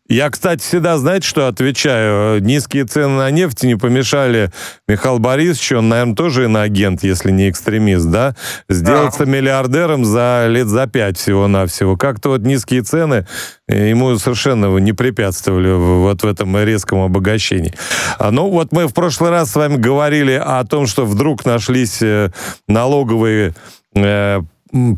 Я, 0.07 0.29
кстати, 0.29 0.61
всегда, 0.61 0.97
знаете, 0.97 1.27
что 1.27 1.47
отвечаю? 1.47 2.41
Низкие 2.41 2.85
цены 2.85 3.17
на 3.17 3.31
нефть 3.31 3.63
не 3.63 3.75
помешали 3.75 4.51
Михаилу 4.87 5.19
Борисовичу, 5.19 5.77
он, 5.77 5.89
наверное, 5.89 6.15
тоже 6.15 6.45
иноагент, 6.45 7.03
если 7.03 7.31
не 7.31 7.49
экстремист, 7.49 8.05
да, 8.07 8.35
сделаться 8.67 9.25
да. 9.25 9.31
миллиардером 9.31 10.03
за 10.03 10.47
лет 10.49 10.67
за 10.67 10.87
пять 10.87 11.17
всего-навсего. 11.17 11.95
Как-то 11.95 12.29
вот 12.29 12.41
низкие 12.41 12.81
цены 12.81 13.25
э, 13.67 13.89
ему 13.89 14.17
совершенно 14.17 14.77
не 14.77 14.93
препятствовали 14.93 15.71
вот 15.71 16.23
в 16.23 16.27
этом 16.27 16.57
резком 16.57 16.99
обогащении. 17.01 17.73
А, 18.19 18.31
ну, 18.31 18.49
вот 18.49 18.71
мы 18.71 18.87
в 18.87 18.93
прошлый 18.93 19.29
раз 19.29 19.51
с 19.51 19.55
вами 19.55 19.77
говорили 19.77 20.33
о 20.33 20.63
том, 20.65 20.87
что 20.87 21.05
вдруг 21.05 21.45
нашлись 21.45 22.01
э, 22.01 22.31
налоговые 22.67 23.53
э, 23.95 24.41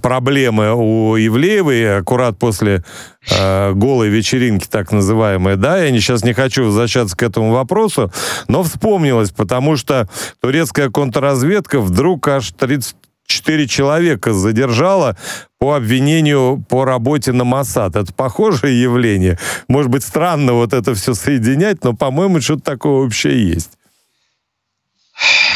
проблемы 0.02 0.74
у 0.74 1.16
Ивлеевой 1.18 2.00
аккурат 2.00 2.38
после 2.38 2.84
э, 3.30 3.74
голой 3.74 4.10
вечеринки, 4.10 4.68
так 4.68 4.92
называемой, 4.92 5.56
да, 5.56 5.78
я 5.84 5.92
не, 5.92 6.00
сейчас 6.00 6.24
не 6.24 6.34
хочу 6.34 6.66
возвращаться 6.66 7.16
к 7.18 7.24
этому 7.24 7.52
вопросу, 7.52 8.12
но 8.48 8.64
вспомнилось, 8.64 9.32
потому 9.32 9.76
что 9.78 10.08
турецкая 10.42 10.90
контрразведка 10.90 11.80
вдруг 11.80 12.28
аж 12.28 12.52
34 12.52 13.68
человека 13.68 14.34
задержала 14.34 15.18
по 15.60 15.76
обвинению 15.76 16.64
по 16.70 16.86
работе 16.86 17.32
на 17.32 17.44
Моссад. 17.44 17.96
Это 17.96 18.14
похожее 18.14 18.82
явление. 18.82 19.40
Может 19.68 19.90
быть, 19.90 20.04
странно 20.04 20.54
вот 20.54 20.74
это 20.74 20.94
все 20.94 21.14
соединять, 21.14 21.84
но, 21.84 21.94
по-моему, 21.94 22.42
что-то 22.42 22.64
такое 22.64 23.04
вообще 23.04 23.44
есть. 23.44 23.72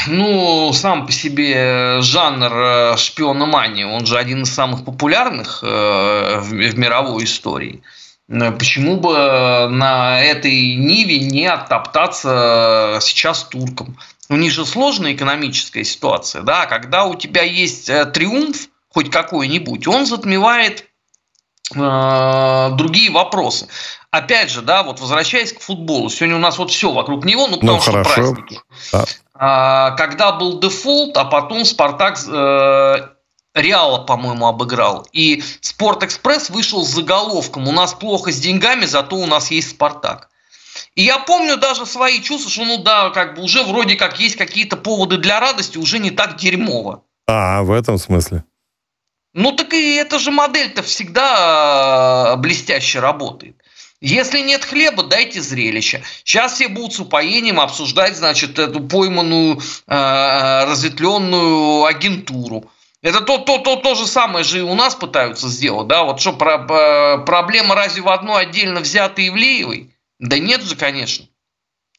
Ну, 0.07 0.71
сам 0.73 1.05
по 1.05 1.11
себе 1.11 2.01
жанр 2.01 2.53
э, 2.53 2.97
шпиономании, 2.97 3.83
он 3.83 4.05
же 4.05 4.17
один 4.17 4.43
из 4.43 4.53
самых 4.53 4.85
популярных 4.85 5.59
э, 5.63 6.39
в, 6.39 6.53
мировой 6.53 7.25
истории. 7.25 7.81
Э, 8.29 8.51
почему 8.51 8.97
бы 8.97 9.67
на 9.69 10.21
этой 10.21 10.75
ниве 10.75 11.19
не 11.19 11.45
оттоптаться 11.45 12.99
сейчас 13.01 13.43
туркам? 13.43 13.97
У 14.29 14.35
них 14.35 14.51
же 14.51 14.65
сложная 14.65 15.13
экономическая 15.13 15.83
ситуация, 15.83 16.41
да, 16.41 16.65
когда 16.65 17.05
у 17.05 17.15
тебя 17.15 17.43
есть 17.43 17.85
триумф, 18.13 18.67
хоть 18.97 19.11
какой-нибудь, 19.11 19.87
он 19.87 20.05
затмевает 20.05 20.85
э, 21.75 22.69
другие 22.73 23.11
вопросы. 23.11 23.67
Опять 24.09 24.49
же, 24.49 24.61
да, 24.61 24.83
вот 24.83 24.99
возвращаясь 24.99 25.53
к 25.53 25.59
футболу, 25.59 26.09
сегодня 26.09 26.37
у 26.37 26.39
нас 26.39 26.57
вот 26.57 26.71
все 26.71 26.91
вокруг 26.91 27.25
него, 27.25 27.47
ну 27.47 27.57
потому 27.57 27.77
ну, 27.77 27.81
что 27.81 28.03
праздники. 28.03 28.59
Да. 28.91 29.05
А, 29.39 29.91
когда 29.91 30.31
был 30.31 30.59
дефолт, 30.59 31.15
а 31.17 31.25
потом 31.25 31.63
Спартак 31.63 32.17
э, 32.27 33.07
Реала, 33.53 33.99
по-моему, 33.99 34.47
обыграл. 34.47 35.07
И 35.11 35.43
Спорт-Экспресс 35.61 36.49
вышел 36.49 36.83
с 36.83 36.89
заголовком 36.89 37.67
«У 37.67 37.71
нас 37.71 37.93
плохо 37.93 38.31
с 38.31 38.39
деньгами, 38.39 38.85
зато 38.85 39.15
у 39.15 39.27
нас 39.27 39.51
есть 39.51 39.71
Спартак». 39.71 40.29
И 40.95 41.03
я 41.03 41.19
помню 41.19 41.57
даже 41.57 41.85
свои 41.85 42.21
чувства, 42.21 42.51
что 42.51 42.65
ну 42.65 42.77
да, 42.77 43.09
как 43.09 43.35
бы 43.35 43.43
уже 43.43 43.63
вроде 43.63 43.95
как 43.95 44.19
есть 44.19 44.35
какие-то 44.35 44.77
поводы 44.77 45.17
для 45.17 45.39
радости, 45.39 45.77
уже 45.77 45.99
не 45.99 46.11
так 46.11 46.37
дерьмово. 46.37 47.03
А, 47.27 47.63
в 47.63 47.71
этом 47.71 47.97
смысле? 47.97 48.43
Ну 49.33 49.51
так 49.51 49.73
и 49.73 49.95
эта 49.95 50.17
же 50.17 50.31
модель-то 50.31 50.81
всегда 50.81 52.33
э, 52.33 52.37
блестяще 52.37 52.99
работает. 52.99 53.61
Если 53.99 54.41
нет 54.41 54.63
хлеба, 54.63 55.03
дайте 55.03 55.41
зрелище. 55.41 56.03
Сейчас 56.23 56.53
все 56.53 56.67
будут 56.67 56.93
с 56.93 56.99
упоением 56.99 57.59
обсуждать, 57.59 58.15
значит, 58.15 58.59
эту 58.59 58.81
пойманную 58.81 59.59
э, 59.87 60.65
разветвленную 60.65 61.85
агентуру. 61.85 62.69
Это 63.01 63.21
то, 63.21 63.39
то, 63.39 63.57
то, 63.57 63.75
то 63.77 63.95
же 63.95 64.05
самое 64.05 64.43
же 64.43 64.59
и 64.59 64.61
у 64.61 64.75
нас 64.75 64.93
пытаются 64.93 65.47
сделать, 65.47 65.87
да? 65.87 66.03
Вот 66.03 66.19
что, 66.19 66.33
про, 66.33 66.59
про, 66.59 67.17
проблема 67.25 67.73
разве 67.73 68.03
в 68.03 68.09
одной 68.09 68.43
отдельно 68.43 68.81
взятой 68.81 69.29
Ивлеевой? 69.29 69.95
Да 70.19 70.37
нет 70.37 70.61
же, 70.61 70.75
конечно. 70.75 71.25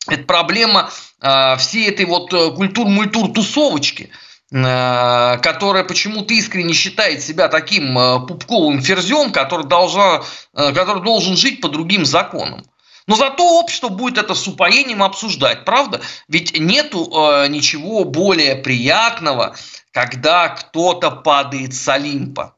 Это 0.06 0.22
проблема 0.22 0.90
э, 1.20 1.56
всей 1.56 1.88
этой 1.88 2.06
вот 2.06 2.32
э, 2.32 2.52
культур-мультур-тусовочки– 2.52 4.10
которая 4.50 5.84
почему-то 5.84 6.32
искренне 6.32 6.72
считает 6.72 7.22
себя 7.22 7.48
таким 7.48 7.98
э, 7.98 8.26
пупковым 8.26 8.80
ферзем, 8.80 9.30
который, 9.30 9.66
должна, 9.66 10.22
э, 10.54 10.72
который 10.72 11.02
должен 11.02 11.36
жить 11.36 11.60
по 11.60 11.68
другим 11.68 12.06
законам. 12.06 12.64
Но 13.06 13.16
зато 13.16 13.42
общество 13.58 13.88
будет 13.88 14.18
это 14.18 14.34
с 14.34 14.46
упоением 14.46 15.02
обсуждать, 15.02 15.64
правда? 15.64 16.00
Ведь 16.28 16.58
нету 16.58 17.10
э, 17.10 17.48
ничего 17.48 18.04
более 18.04 18.56
приятного, 18.56 19.54
когда 19.92 20.48
кто-то 20.48 21.10
падает 21.10 21.74
с 21.74 21.88
Олимпа. 21.88 22.57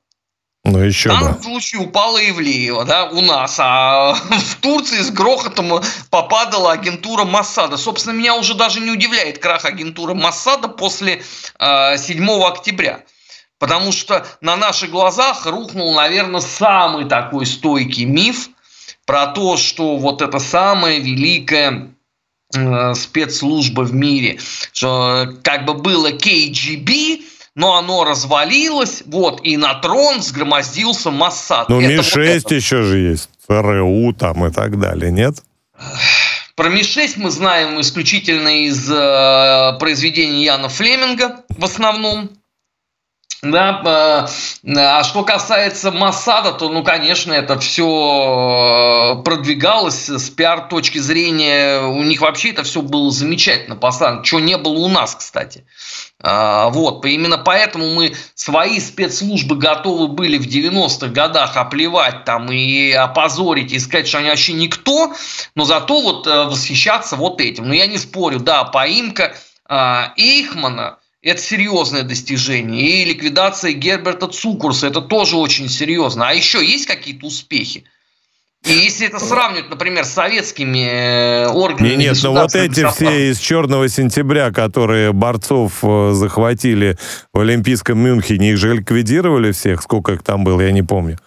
Ну, 0.62 0.78
еще 0.78 1.08
в 1.08 1.12
данном 1.12 1.36
бы. 1.36 1.42
случае 1.42 1.80
упала 1.80 2.18
Ивлеева, 2.18 2.84
да, 2.84 3.06
у 3.06 3.22
нас, 3.22 3.56
а 3.58 4.14
в 4.14 4.56
Турции 4.56 5.00
с 5.00 5.10
грохотом 5.10 5.82
попадала 6.10 6.72
агентура 6.72 7.24
Массада. 7.24 7.78
Собственно, 7.78 8.12
меня 8.12 8.36
уже 8.36 8.54
даже 8.54 8.80
не 8.80 8.90
удивляет 8.90 9.38
крах 9.38 9.64
агентуры 9.64 10.14
Массада 10.14 10.68
после 10.68 11.22
э, 11.58 11.96
7 11.96 12.30
октября. 12.42 13.04
Потому 13.58 13.92
что 13.92 14.26
на 14.40 14.56
наших 14.56 14.90
глазах 14.90 15.46
рухнул, 15.46 15.94
наверное, 15.94 16.40
самый 16.40 17.06
такой 17.06 17.46
стойкий 17.46 18.04
миф 18.04 18.50
про 19.06 19.26
то, 19.28 19.56
что 19.56 19.96
вот 19.96 20.22
это 20.22 20.38
самая 20.38 20.98
великая 20.98 21.90
э, 22.54 22.94
спецслужба 22.94 23.82
в 23.82 23.94
мире, 23.94 24.38
что 24.72 25.26
как 25.42 25.64
бы 25.64 25.74
было 25.74 26.10
КГБ, 26.10 27.20
но 27.54 27.76
оно 27.76 28.04
развалилось, 28.04 29.02
вот, 29.06 29.40
и 29.42 29.56
на 29.56 29.74
трон 29.74 30.22
сгромоздился 30.22 31.10
Моссад. 31.10 31.68
Ну, 31.68 31.80
Ми-6 31.80 32.40
вот 32.44 32.52
еще 32.52 32.82
же 32.82 32.98
есть, 32.98 33.28
ФРУ 33.46 34.12
там 34.12 34.46
и 34.46 34.52
так 34.52 34.78
далее, 34.78 35.10
нет? 35.10 35.42
Про 36.54 36.68
Ми-6 36.68 37.14
мы 37.16 37.30
знаем 37.30 37.80
исключительно 37.80 38.64
из 38.64 38.90
э, 38.90 39.78
произведений 39.78 40.44
Яна 40.44 40.68
Флеминга 40.68 41.40
в 41.48 41.64
основном. 41.64 42.30
Да, 43.42 44.28
э, 44.64 44.76
а 44.76 45.02
что 45.02 45.24
касается 45.24 45.90
Масада, 45.90 46.52
то, 46.52 46.68
ну, 46.68 46.84
конечно, 46.84 47.32
это 47.32 47.58
все 47.58 49.16
э, 49.16 49.22
продвигалось 49.22 50.10
с 50.10 50.28
пиар 50.28 50.68
точки 50.68 50.98
зрения. 50.98 51.80
У 51.80 52.02
них 52.02 52.20
вообще 52.20 52.50
это 52.50 52.64
все 52.64 52.82
было 52.82 53.10
замечательно 53.10 53.76
поставлено, 53.76 54.24
чего 54.24 54.40
не 54.40 54.58
было 54.58 54.74
у 54.74 54.88
нас, 54.88 55.14
кстати. 55.14 55.64
А, 56.22 56.68
вот, 56.68 57.02
именно 57.06 57.38
поэтому 57.38 57.88
мы 57.94 58.14
свои 58.34 58.78
спецслужбы 58.78 59.56
готовы 59.56 60.08
были 60.08 60.36
в 60.36 60.46
90-х 60.46 61.06
годах 61.06 61.56
оплевать 61.56 62.26
там 62.26 62.52
и 62.52 62.92
опозорить, 62.92 63.72
и 63.72 63.78
сказать, 63.78 64.06
что 64.06 64.18
они 64.18 64.28
вообще 64.28 64.52
никто, 64.52 65.14
но 65.54 65.64
зато 65.64 66.02
вот 66.02 66.26
э, 66.26 66.44
восхищаться 66.44 67.16
вот 67.16 67.40
этим. 67.40 67.68
Но 67.68 67.74
я 67.74 67.86
не 67.86 67.96
спорю, 67.96 68.38
да, 68.38 68.64
поимка 68.64 69.34
Эйхмана– 69.66 70.98
это 71.22 71.40
серьезное 71.40 72.02
достижение. 72.02 73.02
И 73.02 73.04
ликвидация 73.04 73.72
Герберта 73.72 74.26
Цукурса– 74.26 74.86
это 74.88 75.00
тоже 75.00 75.36
очень 75.36 75.68
серьезно. 75.68 76.28
А 76.28 76.32
еще 76.32 76.64
есть 76.64 76.86
какие-то 76.86 77.26
успехи? 77.26 77.84
И 78.66 78.72
если 78.72 79.06
это 79.06 79.18
сравнивать, 79.18 79.70
например, 79.70 80.04
с 80.04 80.10
советскими 80.10 81.46
э, 81.46 81.48
органами 81.48 81.94
Нет, 81.94 82.18
но 82.22 82.34
ну 82.34 82.40
вот 82.42 82.54
эти 82.54 82.86
все 82.90 83.30
из 83.30 83.38
«Черного 83.38 83.88
сентября», 83.88 84.50
которые 84.50 85.14
борцов 85.14 85.78
э, 85.82 86.10
захватили 86.12 86.98
в 87.32 87.40
Олимпийском 87.40 87.98
Мюнхене, 87.98 88.52
их 88.52 88.58
же 88.58 88.74
ликвидировали 88.74 89.52
всех, 89.52 89.80
сколько 89.80 90.12
их 90.12 90.22
там 90.22 90.44
было, 90.44 90.60
я 90.60 90.72
не 90.72 90.82
помню. 90.82 91.18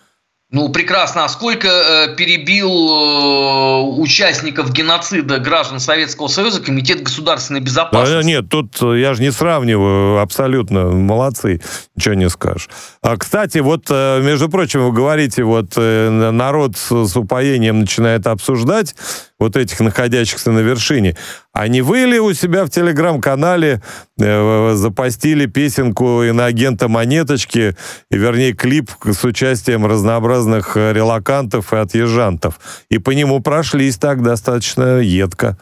Ну, 0.54 0.70
прекрасно. 0.70 1.26
А 1.26 1.30
сколько 1.30 1.68
э, 1.68 2.16
перебил 2.16 2.70
э, 2.70 3.82
участников 4.00 4.72
геноцида 4.72 5.40
граждан 5.40 5.80
Советского 5.80 6.28
Союза 6.28 6.62
Комитет 6.62 7.02
государственной 7.02 7.60
безопасности? 7.60 8.14
Да, 8.14 8.22
нет, 8.22 8.50
тут 8.50 8.78
э, 8.84 9.00
я 9.00 9.16
же 9.16 9.24
не 9.24 9.32
сравниваю. 9.32 10.20
Абсолютно 10.20 10.92
молодцы. 10.92 11.60
Ничего 11.96 12.14
не 12.14 12.30
скажешь. 12.30 12.70
А, 13.02 13.18
кстати, 13.18 13.58
вот, 13.58 13.88
э, 13.90 14.22
между 14.22 14.48
прочим, 14.48 14.86
вы 14.86 14.92
говорите, 14.92 15.44
вот 15.44 15.74
э, 15.76 16.10
народ 16.12 16.78
с, 16.78 17.08
с 17.08 17.18
упоением 17.18 17.80
начинает 17.80 18.28
обсуждать 18.28 18.94
вот 19.40 19.58
этих 19.58 19.80
находящихся 19.80 20.52
на 20.52 20.60
вершине. 20.60 21.18
А 21.52 21.68
не 21.68 21.82
вы 21.82 22.02
ли 22.02 22.20
у 22.20 22.32
себя 22.34 22.66
в 22.66 22.70
телеграм-канале 22.70 23.82
э, 24.20 24.74
запостили 24.76 25.48
песенку 25.48 26.22
иноагента 26.24 26.88
Монеточки, 26.88 27.76
и, 28.12 28.18
вернее, 28.18 28.54
клип 28.54 28.92
с 29.04 29.24
участием 29.24 29.86
разнообразных 29.86 30.43
э, 30.76 30.94
релакантов 30.94 31.74
и 31.74 31.78
отъезжантов? 31.78 32.60
И 32.90 32.98
по 32.98 33.12
нему 33.12 33.40
прошлись 33.42 33.98
так 33.98 34.24
достаточно 34.24 35.00
едко. 35.00 35.58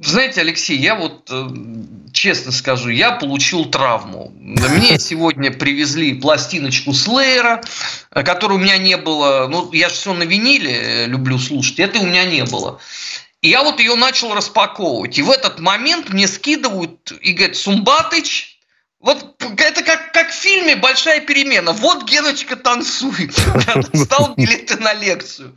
Знаете, 0.00 0.42
Алексей, 0.42 0.78
я 0.78 0.94
вот 0.94 1.28
э, 1.28 1.48
честно 2.12 2.52
скажу, 2.52 2.88
я 2.88 3.12
получил 3.12 3.64
травму. 3.64 4.32
Мне 4.38 4.98
сегодня 5.00 5.50
привезли 5.50 6.14
пластиночку 6.14 6.92
Слеера, 6.92 7.62
э, 8.12 8.22
которой 8.22 8.54
у 8.54 8.60
меня 8.60 8.78
не 8.78 8.96
было. 8.96 9.48
Ну, 9.50 9.72
я 9.72 9.88
же 9.88 9.96
все 9.96 10.14
на 10.14 10.22
виниле 10.22 11.06
люблю 11.06 11.38
слушать, 11.38 11.80
это 11.80 11.98
у 11.98 12.06
меня 12.06 12.24
не 12.24 12.44
было. 12.44 12.78
И 13.42 13.48
я 13.48 13.64
вот 13.64 13.80
ее 13.80 13.96
начал 13.96 14.34
распаковывать. 14.34 15.18
И 15.18 15.22
в 15.22 15.30
этот 15.30 15.58
момент 15.58 16.10
мне 16.10 16.28
скидывают 16.28 17.12
и 17.20 17.32
говорят, 17.32 17.56
Сумбатыч, 17.56 18.57
вот 19.00 19.42
это 19.42 19.82
как, 19.82 20.12
как 20.12 20.30
в 20.30 20.34
фильме 20.34 20.76
«Большая 20.76 21.20
перемена». 21.20 21.72
Вот 21.72 22.04
Геночка 22.04 22.56
танцует. 22.56 23.32
Стал 23.94 24.34
билеты 24.34 24.76
на 24.76 24.92
лекцию. 24.94 25.56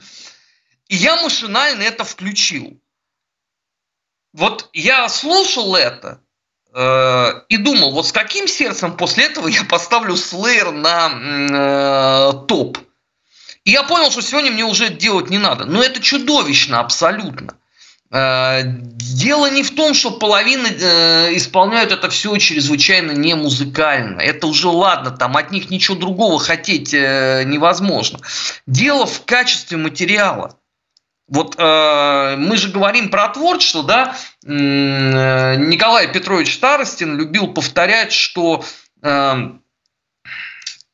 И 0.88 0.96
я 0.96 1.16
машинально 1.22 1.84
это 1.84 2.04
включил 2.04 2.82
вот 4.34 4.70
я 4.74 5.10
слушал 5.10 5.76
это 5.76 6.22
э, 6.74 7.42
и 7.50 7.58
думал, 7.58 7.92
вот 7.92 8.08
с 8.08 8.12
каким 8.12 8.48
сердцем 8.48 8.96
после 8.96 9.26
этого 9.26 9.48
я 9.48 9.64
поставлю 9.64 10.16
Slayer 10.16 10.72
на 10.72 11.12
э, 12.32 12.46
топ. 12.48 12.78
И 13.64 13.72
я 13.72 13.84
понял, 13.84 14.10
что 14.10 14.22
сегодня 14.22 14.52
мне 14.52 14.66
уже 14.66 14.90
делать 14.90 15.30
не 15.30 15.38
надо. 15.38 15.66
Но 15.66 15.84
это 15.84 16.02
чудовищно 16.02 16.80
абсолютно. 16.80 17.58
Э, 18.12 18.64
дело 18.66 19.50
не 19.50 19.64
в 19.64 19.74
том, 19.74 19.94
что 19.94 20.12
половина 20.12 20.68
э, 20.68 21.36
исполняют 21.36 21.92
это 21.92 22.10
все 22.10 22.36
чрезвычайно 22.38 23.12
не 23.12 23.36
музыкально. 23.36 24.20
Это 24.20 24.48
уже 24.48 24.68
ладно, 24.68 25.12
там 25.12 25.38
от 25.38 25.52
них 25.52 25.70
ничего 25.70 25.96
другого 25.96 26.40
хотеть 26.40 26.94
э, 26.94 27.44
невозможно. 27.46 28.20
Дело 28.68 29.06
в 29.06 29.24
качестве 29.26 29.78
материала. 29.78 30.58
Вот 31.30 31.56
э, 31.58 32.36
мы 32.38 32.58
же 32.58 32.70
говорим 32.70 33.10
про 33.10 33.30
творчество, 33.30 33.84
да? 33.84 34.18
Э, 34.46 35.56
Николай 35.56 36.12
Петрович 36.12 36.54
Старостин 36.56 37.18
любил 37.18 37.54
повторять, 37.54 38.12
что 38.12 38.66
э, 39.02 39.36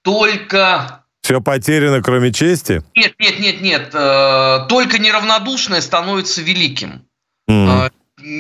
только 0.03 1.03
все 1.23 1.41
потеряно, 1.41 2.03
кроме 2.03 2.32
чести? 2.32 2.84
Нет, 2.95 3.15
нет, 3.19 3.39
нет, 3.39 3.62
нет. 3.62 3.89
Только 4.69 4.97
неравнодушное 4.97 5.82
становится 5.82 6.41
великим. 6.41 7.07
Mm. 7.47 7.91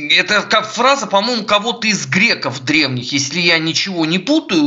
Это 0.09 0.41
как 0.41 0.67
фраза, 0.67 1.05
по-моему, 1.05 1.43
кого-то 1.43 1.87
из 1.87 2.07
греков 2.07 2.63
древних, 2.63 3.11
если 3.13 3.39
я 3.39 3.59
ничего 3.59 4.05
не 4.05 4.17
путаю 4.17 4.63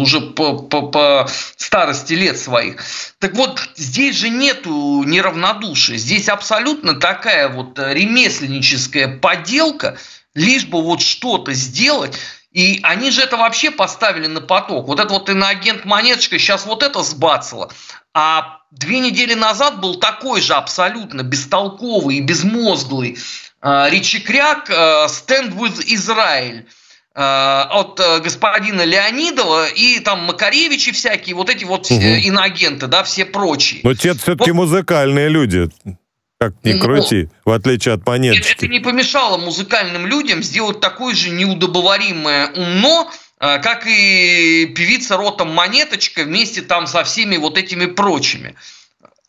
уже 0.00 0.20
по, 0.20 0.58
по, 0.58 0.82
по 0.82 1.28
старости 1.56 2.14
лет 2.14 2.38
своих. 2.38 2.82
Так 3.18 3.34
вот, 3.34 3.60
здесь 3.76 4.16
же 4.16 4.30
нету 4.30 5.02
неравнодушия. 5.02 5.96
Здесь 5.96 6.28
абсолютно 6.28 6.94
такая 6.94 7.48
вот 7.48 7.78
ремесленническая 7.78 9.08
поделка, 9.18 9.98
лишь 10.34 10.66
бы 10.66 10.80
вот 10.80 11.02
что-то 11.02 11.52
сделать. 11.52 12.16
И 12.54 12.80
они 12.82 13.10
же 13.10 13.20
это 13.20 13.36
вообще 13.36 13.70
поставили 13.70 14.26
на 14.26 14.40
поток. 14.40 14.86
Вот 14.86 14.98
это 14.98 15.12
вот 15.12 15.28
иноагент 15.28 15.84
Монеточка 15.84 16.38
сейчас 16.38 16.64
вот 16.64 16.82
это 16.82 17.02
сбацало. 17.02 17.70
А 18.14 18.60
две 18.70 19.00
недели 19.00 19.34
назад 19.34 19.80
был 19.80 19.96
такой 19.96 20.40
же 20.40 20.54
абсолютно 20.54 21.22
бестолковый 21.22 22.16
и 22.16 22.20
безмозглый 22.20 23.18
Э, 23.64 23.88
Ричи 23.90 24.20
Кряк 24.20 24.68
э, 24.68 24.74
«Stand 25.06 25.56
with 25.56 25.80
Israel» 25.86 26.64
э, 27.14 27.20
от 27.20 27.98
господина 28.22 28.84
Леонидова 28.84 29.68
и 29.68 30.00
там 30.00 30.24
Макаревичи 30.24 30.92
всякие, 30.92 31.34
вот 31.34 31.48
эти 31.48 31.64
вот 31.64 31.90
угу. 31.90 32.00
иноагенты, 32.00 32.86
да, 32.88 33.02
все 33.04 33.24
прочие. 33.24 33.80
Но 33.82 33.94
те 33.94 34.12
все-таки 34.12 34.50
вот. 34.50 34.66
музыкальные 34.66 35.28
люди, 35.28 35.70
как 36.38 36.54
ни 36.62 36.72
ну, 36.74 36.80
крути, 36.80 37.28
в 37.44 37.50
отличие 37.50 37.94
от 37.94 38.06
монеточки. 38.06 38.64
Это 38.64 38.68
не 38.68 38.80
помешало 38.80 39.38
музыкальным 39.38 40.06
людям 40.06 40.42
сделать 40.42 40.80
такое 40.80 41.14
же 41.14 41.30
неудобоваримое 41.30 42.48
умно, 42.48 43.10
как 43.38 43.86
и 43.86 44.66
певица 44.66 45.16
Ротом 45.16 45.50
Монеточка 45.52 46.24
вместе 46.24 46.62
там 46.62 46.86
со 46.86 47.04
всеми 47.04 47.36
вот 47.36 47.56
этими 47.58 47.86
прочими. 47.86 48.54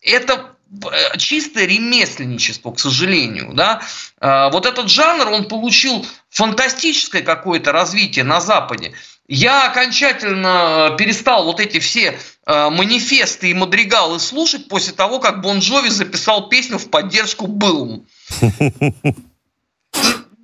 Это 0.01 0.55
Э, 0.91 1.17
чистое 1.17 1.65
ремесленничество, 1.65 2.71
к 2.71 2.79
сожалению. 2.79 3.53
Да? 3.53 3.81
А, 4.19 4.49
вот 4.49 4.65
этот 4.65 4.89
жанр, 4.89 5.27
он 5.27 5.47
получил 5.47 6.05
фантастическое 6.29 7.21
какое-то 7.21 7.71
развитие 7.71 8.25
на 8.25 8.41
Западе. 8.41 8.93
Я 9.27 9.71
окончательно 9.71 10.91
э, 10.91 10.97
перестал 10.97 11.45
вот 11.45 11.59
эти 11.59 11.79
все 11.79 12.17
э, 12.45 12.69
манифесты 12.69 13.49
и 13.49 13.53
мадригалы 13.53 14.19
слушать 14.19 14.67
после 14.67 14.93
того, 14.93 15.19
как 15.19 15.41
Бон 15.41 15.59
Джови 15.59 15.89
записал 15.89 16.47
песню 16.47 16.77
в 16.77 16.89
поддержку 16.89 17.47
Былому. 17.47 18.05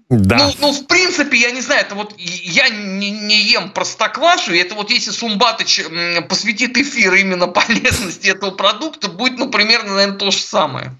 Да. 0.09 0.37
Ну, 0.37 0.53
ну, 0.59 0.71
в 0.73 0.87
принципе, 0.87 1.37
я 1.37 1.51
не 1.51 1.61
знаю, 1.61 1.85
это 1.85 1.95
вот 1.95 2.13
я 2.17 2.67
не, 2.67 3.11
не 3.11 3.43
ем 3.43 3.69
простоквашу, 3.69 4.51
и 4.51 4.57
это 4.57 4.75
вот 4.75 4.89
если 4.89 5.11
Сумбатыч 5.11 5.85
посвятит 6.27 6.77
эфир 6.77 7.13
именно 7.13 7.47
полезности 7.47 8.27
этого 8.27 8.51
продукта, 8.51 9.07
будет, 9.07 9.37
ну, 9.37 9.49
примерно, 9.49 9.93
наверное, 9.93 10.17
то 10.17 10.31
же 10.31 10.39
самое. 10.39 10.91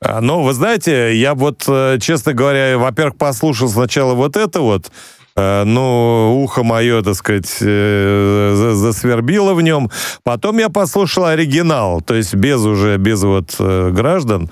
А, 0.00 0.22
ну, 0.22 0.42
вы 0.42 0.54
знаете, 0.54 1.14
я 1.16 1.34
вот, 1.34 1.64
э, 1.68 1.98
честно 2.00 2.32
говоря, 2.32 2.78
во-первых, 2.78 3.18
послушал 3.18 3.68
сначала 3.68 4.14
вот 4.14 4.36
это 4.36 4.62
вот, 4.62 4.90
ну, 5.36 6.42
ухо 6.42 6.62
мое, 6.62 7.02
так 7.02 7.14
сказать, 7.14 7.56
э, 7.60 8.72
засвербило 8.74 9.54
в 9.54 9.62
нем. 9.62 9.90
Потом 10.22 10.58
я 10.58 10.68
послушал 10.68 11.26
оригинал, 11.26 12.00
то 12.00 12.14
есть 12.14 12.34
без 12.34 12.60
уже, 12.60 12.96
без 12.98 13.22
вот 13.22 13.54
граждан. 13.58 14.50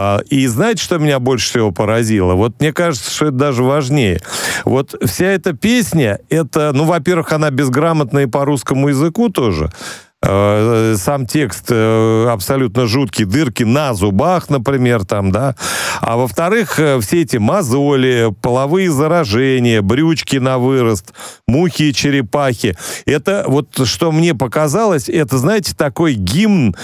А, 0.00 0.20
и 0.30 0.46
знаете, 0.46 0.84
что 0.84 0.98
меня 0.98 1.18
больше 1.18 1.48
всего 1.48 1.72
поразило? 1.72 2.34
Вот 2.34 2.60
мне 2.60 2.72
кажется, 2.72 3.10
что 3.10 3.26
это 3.26 3.34
даже 3.34 3.64
важнее. 3.64 4.20
Вот 4.64 4.94
вся 5.04 5.26
эта 5.26 5.54
песня, 5.54 6.20
это, 6.28 6.70
ну, 6.72 6.84
во-первых, 6.84 7.32
она 7.32 7.50
безграмотная 7.50 8.28
по 8.28 8.44
русскому 8.44 8.88
языку 8.88 9.28
тоже. 9.28 9.72
А, 10.20 10.94
сам 10.96 11.26
текст 11.26 11.66
э, 11.70 12.26
абсолютно 12.28 12.86
жуткий, 12.86 13.24
дырки 13.24 13.62
на 13.62 13.94
зубах, 13.94 14.50
например, 14.50 15.04
там, 15.04 15.30
да. 15.30 15.54
А 16.00 16.16
во-вторых, 16.16 16.80
э, 16.80 16.98
все 17.00 17.22
эти 17.22 17.36
мозоли, 17.36 18.34
половые 18.42 18.90
заражения, 18.90 19.80
брючки 19.80 20.36
на 20.38 20.58
вырост, 20.58 21.14
мухи 21.46 21.84
и 21.84 21.94
черепахи. 21.94 22.76
Это 23.06 23.44
вот, 23.46 23.86
что 23.86 24.10
мне 24.10 24.34
показалось, 24.34 25.08
это, 25.08 25.38
знаете, 25.38 25.74
такой 25.76 26.14
гимн 26.14 26.74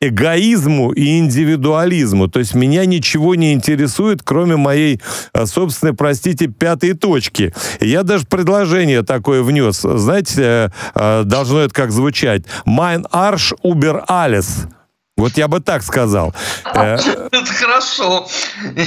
эгоизму 0.00 0.92
и 0.92 1.18
индивидуализму. 1.18 2.28
То 2.28 2.38
есть 2.38 2.54
меня 2.54 2.86
ничего 2.86 3.34
не 3.34 3.52
интересует, 3.52 4.22
кроме 4.24 4.56
моей 4.56 5.00
э, 5.34 5.46
собственной, 5.46 5.94
простите, 5.94 6.46
пятой 6.46 6.94
точки. 6.94 7.52
Я 7.80 8.02
даже 8.02 8.26
предложение 8.26 9.02
такое 9.02 9.42
внес. 9.42 9.80
Знаете, 9.80 10.42
э, 10.42 10.68
э, 10.94 11.22
должно 11.24 11.60
это 11.60 11.74
как 11.74 11.92
звучать? 11.92 12.44
«Mein 12.66 13.04
Arsch 13.12 13.54
über 13.62 14.04
alles». 14.08 14.66
Вот 15.20 15.36
я 15.36 15.48
бы 15.48 15.60
так 15.60 15.82
сказал. 15.82 16.34
Э, 16.74 16.96
это 17.30 17.52
хорошо. 17.52 18.26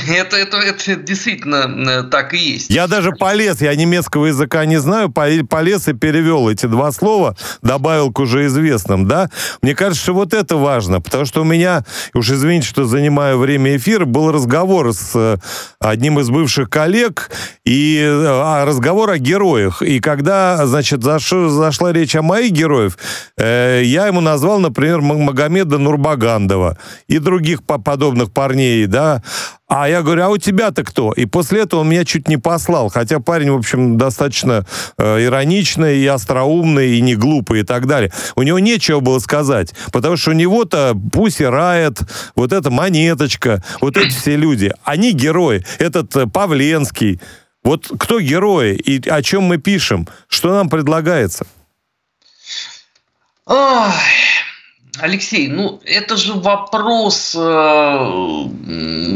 Это, 0.10 0.36
это, 0.36 0.58
это 0.58 0.96
действительно 0.96 2.00
э, 2.00 2.04
так 2.10 2.34
и 2.34 2.38
есть. 2.38 2.72
Я 2.72 2.88
даже 2.88 3.12
полез, 3.12 3.62
я 3.62 3.76
немецкого 3.76 4.26
языка 4.26 4.66
не 4.66 4.78
знаю, 4.78 5.12
полез 5.12 5.88
и 5.88 5.94
перевел 5.94 6.50
эти 6.50 6.66
два 6.66 6.92
слова, 6.92 7.38
добавил 7.62 8.12
к 8.12 8.20
уже 8.20 8.48
известным, 8.48 9.08
да. 9.08 9.30
Мне 9.62 9.76
кажется, 9.76 10.02
что 10.02 10.14
вот 10.16 10.34
это 10.34 10.58
важно, 10.58 11.02
потому 11.02 11.26
что 11.26 11.42
у 11.42 11.44
меня, 11.44 11.84
уж 12.16 12.32
извините, 12.32 12.68
что 12.68 12.86
занимаю 12.86 13.38
время 13.38 13.78
эфира, 13.78 14.06
был 14.06 14.32
разговор 14.32 14.92
с 14.92 15.12
э, 15.14 15.38
одним 15.80 16.20
из 16.20 16.32
бывших 16.32 16.68
коллег, 16.72 17.30
и 17.64 18.04
а, 18.04 18.66
разговор 18.66 19.12
о 19.12 19.20
героях. 19.20 19.84
И 19.84 20.00
когда, 20.00 20.66
значит, 20.66 21.04
заш, 21.04 21.30
зашла 21.30 21.94
речь 21.94 22.16
о 22.16 22.24
моих 22.24 22.52
героев, 22.52 22.98
э, 23.38 23.82
я 23.86 24.08
ему 24.08 24.22
назвал, 24.22 24.60
например, 24.60 25.02
Магомеда 25.02 25.78
Нурбага 25.78 26.23
Гандова 26.24 26.78
и 27.08 27.20
других 27.20 27.64
подобных 27.64 28.32
парней, 28.32 28.86
да. 28.86 29.22
А 29.68 29.90
я 29.90 30.02
говорю, 30.04 30.24
а 30.24 30.30
у 30.30 30.38
тебя-то 30.38 30.84
кто? 30.84 31.12
И 31.12 31.26
после 31.26 31.62
этого 31.62 31.82
он 31.82 31.90
меня 31.90 32.06
чуть 32.06 32.28
не 32.28 32.38
послал. 32.38 32.90
Хотя 32.90 33.20
парень, 33.20 33.52
в 33.52 33.56
общем, 33.56 33.98
достаточно 33.98 34.66
э, 34.98 35.26
ироничный 35.26 35.98
и 35.98 36.08
остроумный, 36.08 36.98
и 36.98 37.02
не 37.02 37.16
глупый, 37.16 37.62
и 37.62 37.64
так 37.64 37.88
далее. 37.88 38.12
У 38.36 38.44
него 38.44 38.60
нечего 38.60 39.00
было 39.00 39.20
сказать. 39.20 39.74
Потому 39.92 40.16
что 40.16 40.32
у 40.32 40.34
него-то 40.34 40.96
Пуси 41.12 41.44
Райт, 41.44 42.00
вот 42.36 42.54
эта 42.54 42.70
Монеточка, 42.70 43.64
вот 43.82 43.98
эти 43.98 44.10
все 44.10 44.36
люди, 44.36 44.72
они 44.84 45.12
герои. 45.12 45.66
Этот 45.80 46.16
э, 46.16 46.28
Павленский. 46.28 47.20
Вот 47.64 47.92
кто 48.00 48.20
герои 48.20 48.76
и 48.76 49.10
о 49.10 49.22
чем 49.22 49.44
мы 49.44 49.58
пишем? 49.58 50.08
Что 50.28 50.54
нам 50.54 50.70
предлагается? 50.70 51.46
Ой, 53.46 53.92
Алексей, 55.04 55.50
ну 55.50 55.82
это 55.84 56.16
же 56.16 56.34
вопрос 56.34 57.36
э, 57.38 58.46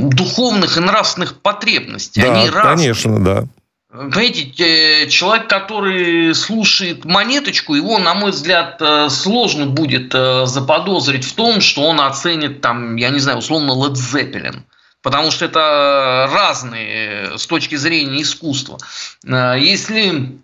духовных 0.04 0.76
и 0.76 0.82
нравственных 0.82 1.40
потребностей. 1.40 2.22
Да, 2.22 2.34
Они 2.34 2.50
конечно, 2.50 3.24
да. 3.24 3.46
Понимаете, 3.90 5.08
человек, 5.10 5.48
который 5.48 6.36
слушает 6.36 7.06
монеточку, 7.06 7.74
его, 7.74 8.00
на 8.00 8.16
мой 8.16 8.32
взгляд, 8.32 8.82
э, 8.82 9.08
сложно 9.10 9.68
будет 9.68 10.14
э, 10.14 10.46
заподозрить 10.46 11.24
в 11.24 11.34
том, 11.34 11.62
что 11.62 11.84
он 11.84 12.02
оценит 12.02 12.60
там, 12.60 12.98
я 12.98 13.10
не 13.10 13.20
знаю, 13.20 13.38
условно, 13.38 13.72
Led 13.72 13.94
Zeppelin. 13.94 14.64
Потому 15.02 15.32
что 15.32 15.46
это 15.46 16.30
разные 16.34 16.88
э, 16.90 17.38
с 17.38 17.48
точки 17.48 17.76
зрения 17.76 18.24
искусства. 18.24 18.78
Если 19.24 20.38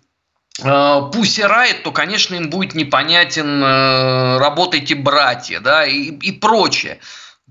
Пусть 1.12 1.40
Райт, 1.40 1.82
то, 1.82 1.90
конечно, 1.90 2.36
им 2.36 2.48
будет 2.48 2.74
непонятен 2.74 3.62
э, 3.62 4.38
«Работайте, 4.38 4.94
братья», 4.94 5.58
да, 5.58 5.84
и, 5.84 6.10
и 6.10 6.30
прочее. 6.30 7.00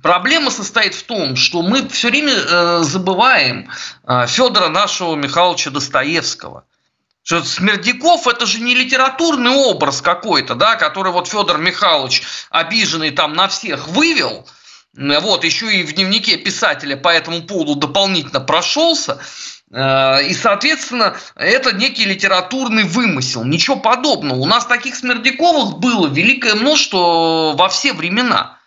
Проблема 0.02 0.52
состоит 0.52 0.96
в 0.96 1.04
том, 1.04 1.36
что 1.36 1.62
мы 1.62 1.88
все 1.90 2.10
время 2.10 2.34
э, 2.34 2.80
забываем 2.84 3.70
э, 4.08 4.26
Федора 4.28 4.70
нашего 4.70 5.16
Михайловича 5.16 5.70
Достоевского. 5.70 6.64
Что 7.24 7.44
Смердяков 7.44 8.28
это 8.28 8.46
же 8.46 8.60
не 8.60 8.74
литературный 8.74 9.52
образ 9.52 10.02
какой-то, 10.02 10.56
да, 10.56 10.76
который 10.76 11.12
вот 11.12 11.28
Федор 11.28 11.58
Михайлович 11.58 12.24
обиженный 12.50 13.12
там 13.12 13.34
на 13.34 13.48
всех 13.48 13.88
вывел, 13.88 14.48
вот, 14.94 15.44
еще 15.44 15.74
и 15.74 15.84
в 15.84 15.94
дневнике 15.94 16.38
писателя 16.38 16.98
по 16.98 17.10
этому 17.10 17.44
поводу 17.44 17.76
дополнительно 17.76 18.42
прошелся. 18.42 19.20
Э, 19.74 20.24
и, 20.24 20.34
соответственно, 20.34 21.18
это 21.36 21.74
некий 21.74 22.06
литературный 22.06 22.84
вымысел. 22.84 23.44
Ничего 23.44 23.76
подобного. 23.76 24.38
У 24.38 24.46
нас 24.46 24.66
таких 24.66 24.96
Смердяковых 24.96 25.80
было 25.80 26.08
великое 26.08 26.54
множество 26.54 27.54
во 27.56 27.70
все 27.70 27.94
времена. 27.94 28.60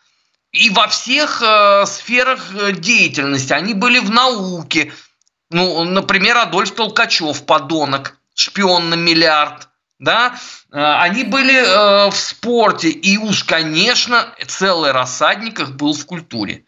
И 0.51 0.71
во 0.71 0.89
всех 0.89 1.43
э, 1.43 1.87
сферах 1.87 2.41
э, 2.55 2.73
деятельности. 2.73 3.53
Они 3.53 3.75
были 3.75 4.01
в 4.01 4.11
науке. 4.11 4.93
Ну, 5.51 5.85
например, 5.85 6.39
Адольф 6.39 6.73
Толкачев, 6.73 7.45
подонок, 7.47 8.19
шпион 8.35 8.91
на 8.91 8.95
миллиард. 8.95 9.69
Да? 10.01 10.37
Они 10.73 11.25
были 11.25 12.11
в 12.11 12.15
спорте. 12.15 12.91
И 12.91 13.17
уж, 13.17 13.45
конечно, 13.45 14.27
целый 14.47 14.91
рассадник 14.91 15.61
их 15.61 15.77
был 15.77 15.95
в 15.95 16.05
культуре. 16.05 16.65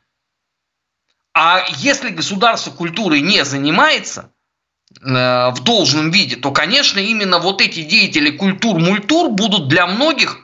А 1.41 1.65
если 1.77 2.09
государство 2.09 2.73
культурой 2.73 3.21
не 3.21 3.45
занимается 3.45 4.33
э, 5.01 5.05
в 5.51 5.61
должном 5.63 6.11
виде, 6.11 6.35
то, 6.35 6.51
конечно, 6.51 6.99
именно 6.99 7.39
вот 7.39 7.61
эти 7.61 7.85
деятели 7.85 8.31
культур-мультур 8.31 9.31
будут 9.31 9.69
для 9.69 9.87
многих 9.87 10.39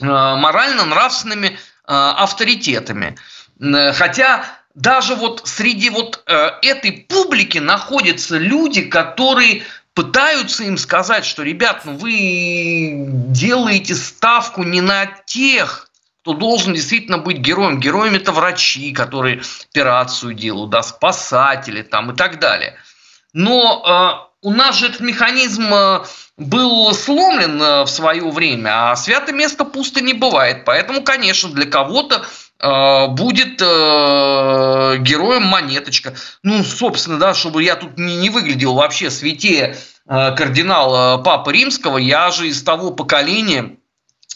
э, 0.00 0.04
морально-нравственными 0.06 1.48
э, 1.48 1.56
авторитетами. 1.86 3.16
Хотя 3.58 4.44
даже 4.76 5.16
вот 5.16 5.42
среди 5.46 5.90
вот 5.90 6.24
этой 6.26 6.92
публики 6.92 7.58
находятся 7.58 8.38
люди, 8.38 8.82
которые 8.82 9.64
пытаются 9.94 10.62
им 10.62 10.78
сказать, 10.78 11.26
что, 11.26 11.42
ребят, 11.42 11.82
ну 11.84 11.96
вы 11.96 13.04
делаете 13.32 13.96
ставку 13.96 14.62
не 14.62 14.80
на 14.80 15.06
тех 15.26 15.89
кто 16.22 16.34
должен 16.34 16.74
действительно 16.74 17.18
быть 17.18 17.38
героем. 17.38 17.80
Героем 17.80 18.14
это 18.14 18.32
врачи, 18.32 18.92
которые 18.92 19.42
операцию 19.70 20.34
делают, 20.34 20.70
да, 20.70 20.82
спасатели 20.82 21.82
там 21.82 22.12
и 22.12 22.16
так 22.16 22.38
далее. 22.38 22.76
Но 23.32 24.26
э, 24.42 24.46
у 24.46 24.52
нас 24.52 24.76
же 24.76 24.88
этот 24.88 25.00
механизм 25.00 25.72
э, 25.72 26.00
был 26.36 26.92
сломлен 26.92 27.62
э, 27.62 27.82
в 27.84 27.86
свое 27.88 28.28
время, 28.30 28.90
а 28.90 28.96
святое 28.96 29.34
место 29.34 29.64
пусто 29.64 30.02
не 30.02 30.12
бывает. 30.12 30.64
Поэтому, 30.64 31.02
конечно, 31.02 31.48
для 31.48 31.64
кого-то 31.64 32.22
э, 32.58 33.06
будет 33.08 33.62
э, 33.62 34.96
героем 34.98 35.44
монеточка. 35.44 36.14
Ну, 36.42 36.62
собственно, 36.64 37.18
да, 37.18 37.32
чтобы 37.32 37.62
я 37.62 37.76
тут 37.76 37.98
не, 37.98 38.16
не 38.16 38.28
выглядел 38.28 38.74
вообще 38.74 39.10
святее 39.10 39.76
э, 40.06 40.34
кардинала 40.34 41.18
э, 41.18 41.22
Папы 41.22 41.52
Римского, 41.52 41.96
я 41.96 42.30
же 42.30 42.48
из 42.48 42.62
того 42.62 42.90
поколения, 42.90 43.76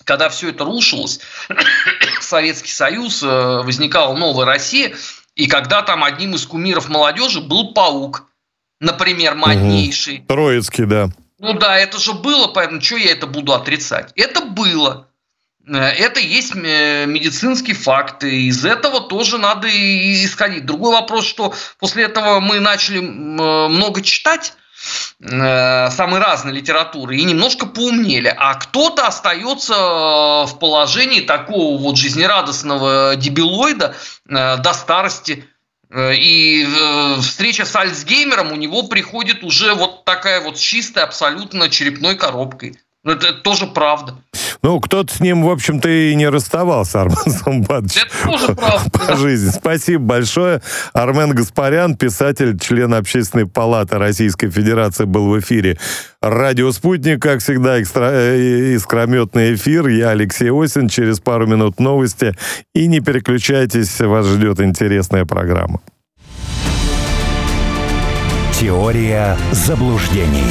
когда 0.03 0.29
все 0.29 0.51
это 0.51 0.65
рушилось, 0.65 1.21
Советский 2.21 2.73
Союз, 2.73 3.23
э, 3.23 3.27
возникала 3.27 4.17
новая 4.17 4.47
Россия, 4.47 4.95
и 5.35 5.47
когда 5.47 5.83
там 5.83 6.05
одним 6.05 6.35
из 6.35 6.47
кумиров 6.47 6.89
молодежи 6.89 7.41
был 7.41 7.73
паук, 7.73 8.27
например, 8.81 9.35
моднейший. 9.35 10.19
Угу. 10.19 10.27
Троицкий, 10.27 10.87
да. 10.87 11.11
Ну 11.39 11.53
да, 11.55 11.79
это 11.79 11.99
же 11.99 12.13
было, 12.13 12.49
поэтому 12.49 12.81
что 12.81 12.97
я 12.97 13.13
это 13.13 13.27
буду 13.27 13.53
отрицать? 13.53 14.13
Это 14.17 14.43
было. 14.43 15.09
Э, 15.67 15.77
это 15.77 16.21
есть 16.21 16.55
э, 16.55 17.07
медицинский 17.07 17.75
факт, 17.75 18.25
и 18.25 18.49
из 18.49 18.65
этого 18.65 19.01
тоже 19.01 19.39
надо 19.39 19.69
исходить. 19.69 20.67
Другой 20.67 20.93
вопрос, 20.93 21.27
что 21.27 21.55
после 21.79 22.05
этого 22.05 22.41
мы 22.41 22.61
начали 22.61 23.01
много 23.01 24.03
читать, 24.03 24.55
Э, 25.21 25.91
самой 25.91 26.21
разной 26.21 26.53
литературы 26.53 27.17
и 27.17 27.25
немножко 27.25 27.67
поумнели, 27.67 28.35
а 28.37 28.55
кто-то 28.55 29.07
остается 29.07 29.73
э, 29.73 30.47
в 30.47 30.59
положении 30.59 31.21
такого 31.21 31.79
вот 31.81 31.97
жизнерадостного 31.97 33.17
дебилоида 33.17 33.95
э, 34.29 34.57
до 34.59 34.73
старости. 34.75 35.49
И 35.97 36.67
встреча 37.21 37.65
с 37.65 37.77
Альцгеймером 37.77 38.51
у 38.51 38.57
него 38.57 38.83
приходит 38.85 39.45
уже 39.45 39.75
вот 39.75 40.05
такая 40.05 40.41
вот 40.41 40.57
чистая 40.57 41.05
абсолютно 41.05 41.69
черепной 41.69 42.17
коробкой. 42.17 42.77
Это, 43.05 43.27
это 43.29 43.41
тоже 43.43 43.67
правда. 43.67 44.15
Ну, 44.63 44.81
кто-то 44.81 45.15
с 45.15 45.21
ним, 45.21 45.43
в 45.43 45.51
общем-то, 45.51 45.89
и 45.91 46.15
не 46.15 46.27
расставался, 46.27 47.03
Армен 47.03 47.17
Самбадович. 47.45 47.99
Это 47.99 48.31
тоже 48.31 48.55
правда. 48.55 48.91
По 48.91 49.17
жизни. 49.17 49.51
Спасибо 49.51 50.03
большое. 50.05 50.63
Армен 50.95 51.35
Гаспарян, 51.35 51.97
писатель, 51.97 52.59
член 52.59 52.95
Общественной 52.95 53.47
палаты 53.47 53.99
Российской 53.99 54.49
Федерации, 54.51 55.05
был 55.05 55.29
в 55.29 55.39
эфире. 55.41 55.79
Радио 56.23 56.73
«Спутник», 56.73 57.21
как 57.21 57.41
всегда, 57.41 57.83
экстра... 57.83 58.09
Э, 58.11 58.75
искрометный 58.75 59.55
эфир. 59.55 59.87
Я 59.89 60.11
Алексей 60.11 60.51
Осин. 60.51 60.89
Через 60.89 61.21
пару 61.21 61.47
минут 61.47 61.79
новости. 61.79 62.35
И 62.75 62.87
не 62.87 63.01
переключайтесь, 63.01 64.01
вас 64.01 64.27
ждет 64.27 64.61
интересная 64.61 65.27
программа. 65.27 65.81
Теория 68.59 69.37
заблуждений. 69.53 70.47